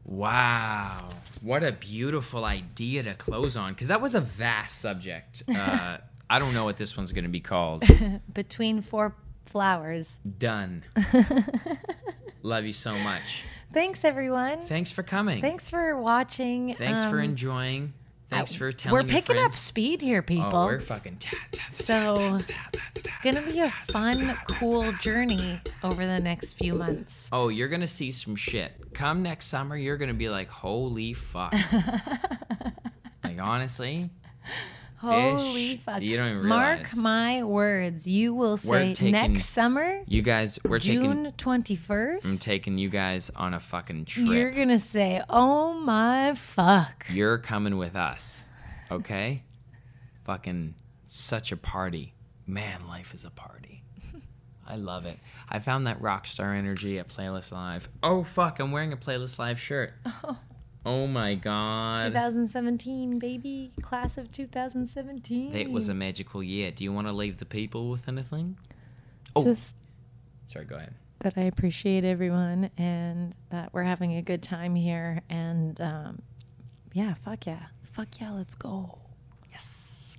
[0.06, 1.08] Wow.
[1.42, 3.72] What a beautiful idea to close on.
[3.74, 5.42] Because that was a vast subject.
[5.52, 5.98] Uh,
[6.30, 7.84] I don't know what this one's going to be called.
[8.32, 9.14] Between four
[9.46, 10.18] flowers.
[10.38, 10.84] Done.
[12.42, 13.42] Love you so much.
[13.72, 14.60] Thanks, everyone.
[14.66, 15.42] Thanks for coming.
[15.42, 16.74] Thanks for watching.
[16.74, 17.92] Thanks for Um, enjoying.
[18.28, 20.50] Thanks for telling We're picking up speed here, people.
[20.52, 21.18] Oh, we're fucking.
[21.18, 22.38] ta- ta- ta- So,
[23.22, 27.28] Gonna be a fun, cool journey over the next few months.
[27.32, 28.72] Oh, you're gonna see some shit.
[28.96, 31.52] Come next summer, you're gonna be like, holy fuck.
[33.24, 34.08] like honestly,
[34.96, 35.80] Holy Ish.
[35.80, 36.00] fuck!
[36.00, 38.08] You don't even Mark my words.
[38.08, 41.02] You will say taking- next summer, you guys, we're taking.
[41.02, 42.26] June twenty first.
[42.26, 44.28] I'm taking you guys on a fucking trip.
[44.28, 48.46] You're gonna say, "Oh my fuck!" You're coming with us.
[48.90, 49.42] Okay?
[50.24, 50.74] Fucking
[51.06, 52.14] such a party.
[52.46, 53.82] Man, life is a party.
[54.68, 55.18] I love it.
[55.48, 57.88] I found that rock star energy at Playlist Live.
[58.02, 59.92] Oh fuck, I'm wearing a Playlist Live shirt.
[60.88, 62.04] Oh, my god.
[62.04, 65.52] 2017, baby, class of 2017.
[65.52, 66.70] It was a magical year.
[66.70, 68.56] Do you want to leave the people with anything?
[69.34, 69.42] Oh.
[69.42, 69.74] just
[70.46, 70.94] Sorry, go ahead.
[71.20, 75.22] that I appreciate everyone and that we're having a good time here.
[75.28, 76.22] And um,
[76.92, 78.98] yeah, fuck yeah, fuck yeah, let's go.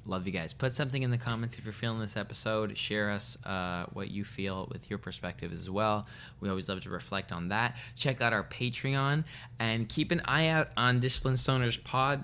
[0.08, 0.54] Love you guys.
[0.54, 2.78] Put something in the comments if you're feeling this episode.
[2.78, 6.08] Share us uh, what you feel with your perspective as well.
[6.40, 7.76] We always love to reflect on that.
[7.98, 9.26] Check out our Patreon
[9.60, 12.24] and keep an eye out on Discipline Stoners pod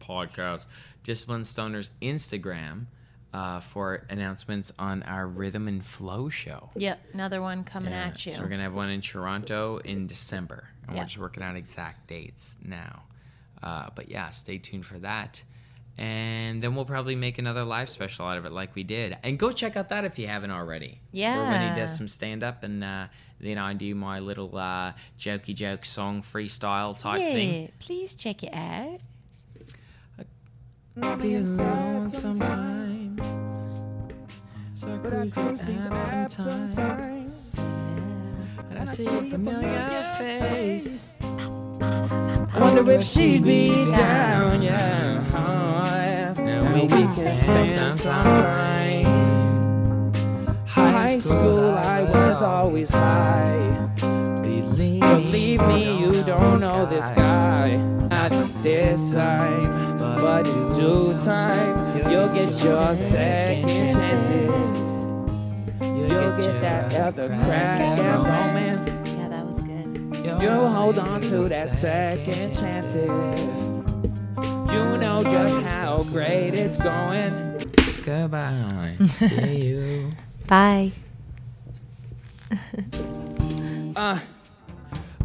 [0.00, 0.64] podcast,
[1.02, 2.86] Discipline Stoners Instagram
[3.34, 6.70] uh, for announcements on our Rhythm and Flow show.
[6.76, 8.32] Yep, another one coming Yeah, at you.
[8.32, 11.02] So we're gonna have one in Toronto in December, and Yeah.
[11.02, 13.02] we're just working out exact dates now.
[13.62, 15.42] Uh, but yeah, stay tuned for that.
[15.98, 19.16] And then we'll probably make another live special out of it, like we did.
[19.24, 21.00] And go check out that if you haven't already.
[21.10, 21.74] Where Winnie Yeah.
[21.74, 23.08] does some stand up, and uh,
[23.40, 27.72] then I do my little uh, jokey joke song freestyle type yeah, thing.
[27.80, 29.00] please check it out.
[31.20, 33.20] Be alone sometimes.
[34.74, 37.54] So crazy sometimes.
[38.70, 41.12] And I see a familiar face.
[42.58, 45.22] I wonder if she'd be down, yeah.
[45.32, 46.74] Oh, yeah.
[46.74, 49.04] We can spend some time.
[50.66, 53.88] High school, I was always high.
[54.42, 57.76] Believe, Believe me, you don't know this guy.
[58.10, 58.32] Not
[58.64, 65.06] this time, but in due time, you'll get your second chances.
[65.80, 68.97] You'll get that other crack at romance.
[70.40, 70.50] Yeah, that was good.
[70.52, 73.08] You'll hold on to that second chance if
[74.72, 77.72] you know just how great it's going.
[78.04, 78.96] Goodbye.
[79.08, 80.12] See you.
[80.46, 80.92] Bye.
[83.96, 84.20] Uh,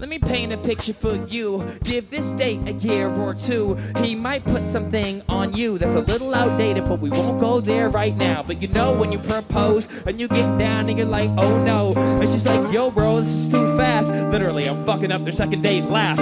[0.04, 1.66] Let me paint a picture for you.
[1.86, 3.76] Give this date a year or two.
[4.00, 7.88] He might put something on you that's a little outdated, but we won't go there
[7.88, 8.44] right now.
[8.44, 11.94] But you know when you propose and you get down and you're like, oh no.
[11.94, 14.10] And she's like, yo, bro, this is too fast.
[14.10, 16.18] Literally, I'm fucking up their second date laugh.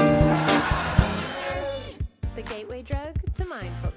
[2.35, 3.90] The gateway drug to mindfulness.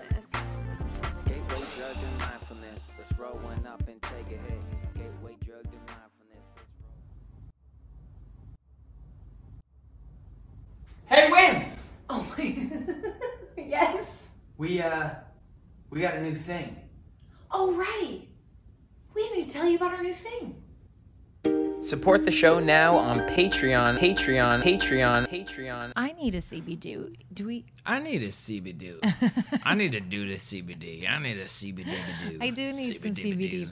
[11.14, 11.70] Hey, Win!
[12.10, 12.68] Oh my.
[13.56, 14.30] yes.
[14.58, 15.10] We, uh,
[15.88, 16.76] we got a new thing.
[17.52, 18.22] Oh right.
[19.14, 20.60] We need to tell you about our new thing.
[21.84, 25.92] Support the show now on Patreon, Patreon, Patreon, Patreon.
[25.94, 27.14] I need a CBD.
[27.32, 27.64] Do we?
[27.86, 28.98] I need a CBD.
[29.64, 31.08] I need to do the CBD.
[31.08, 32.38] I need a CBD to do.
[32.40, 33.70] I do need some CBD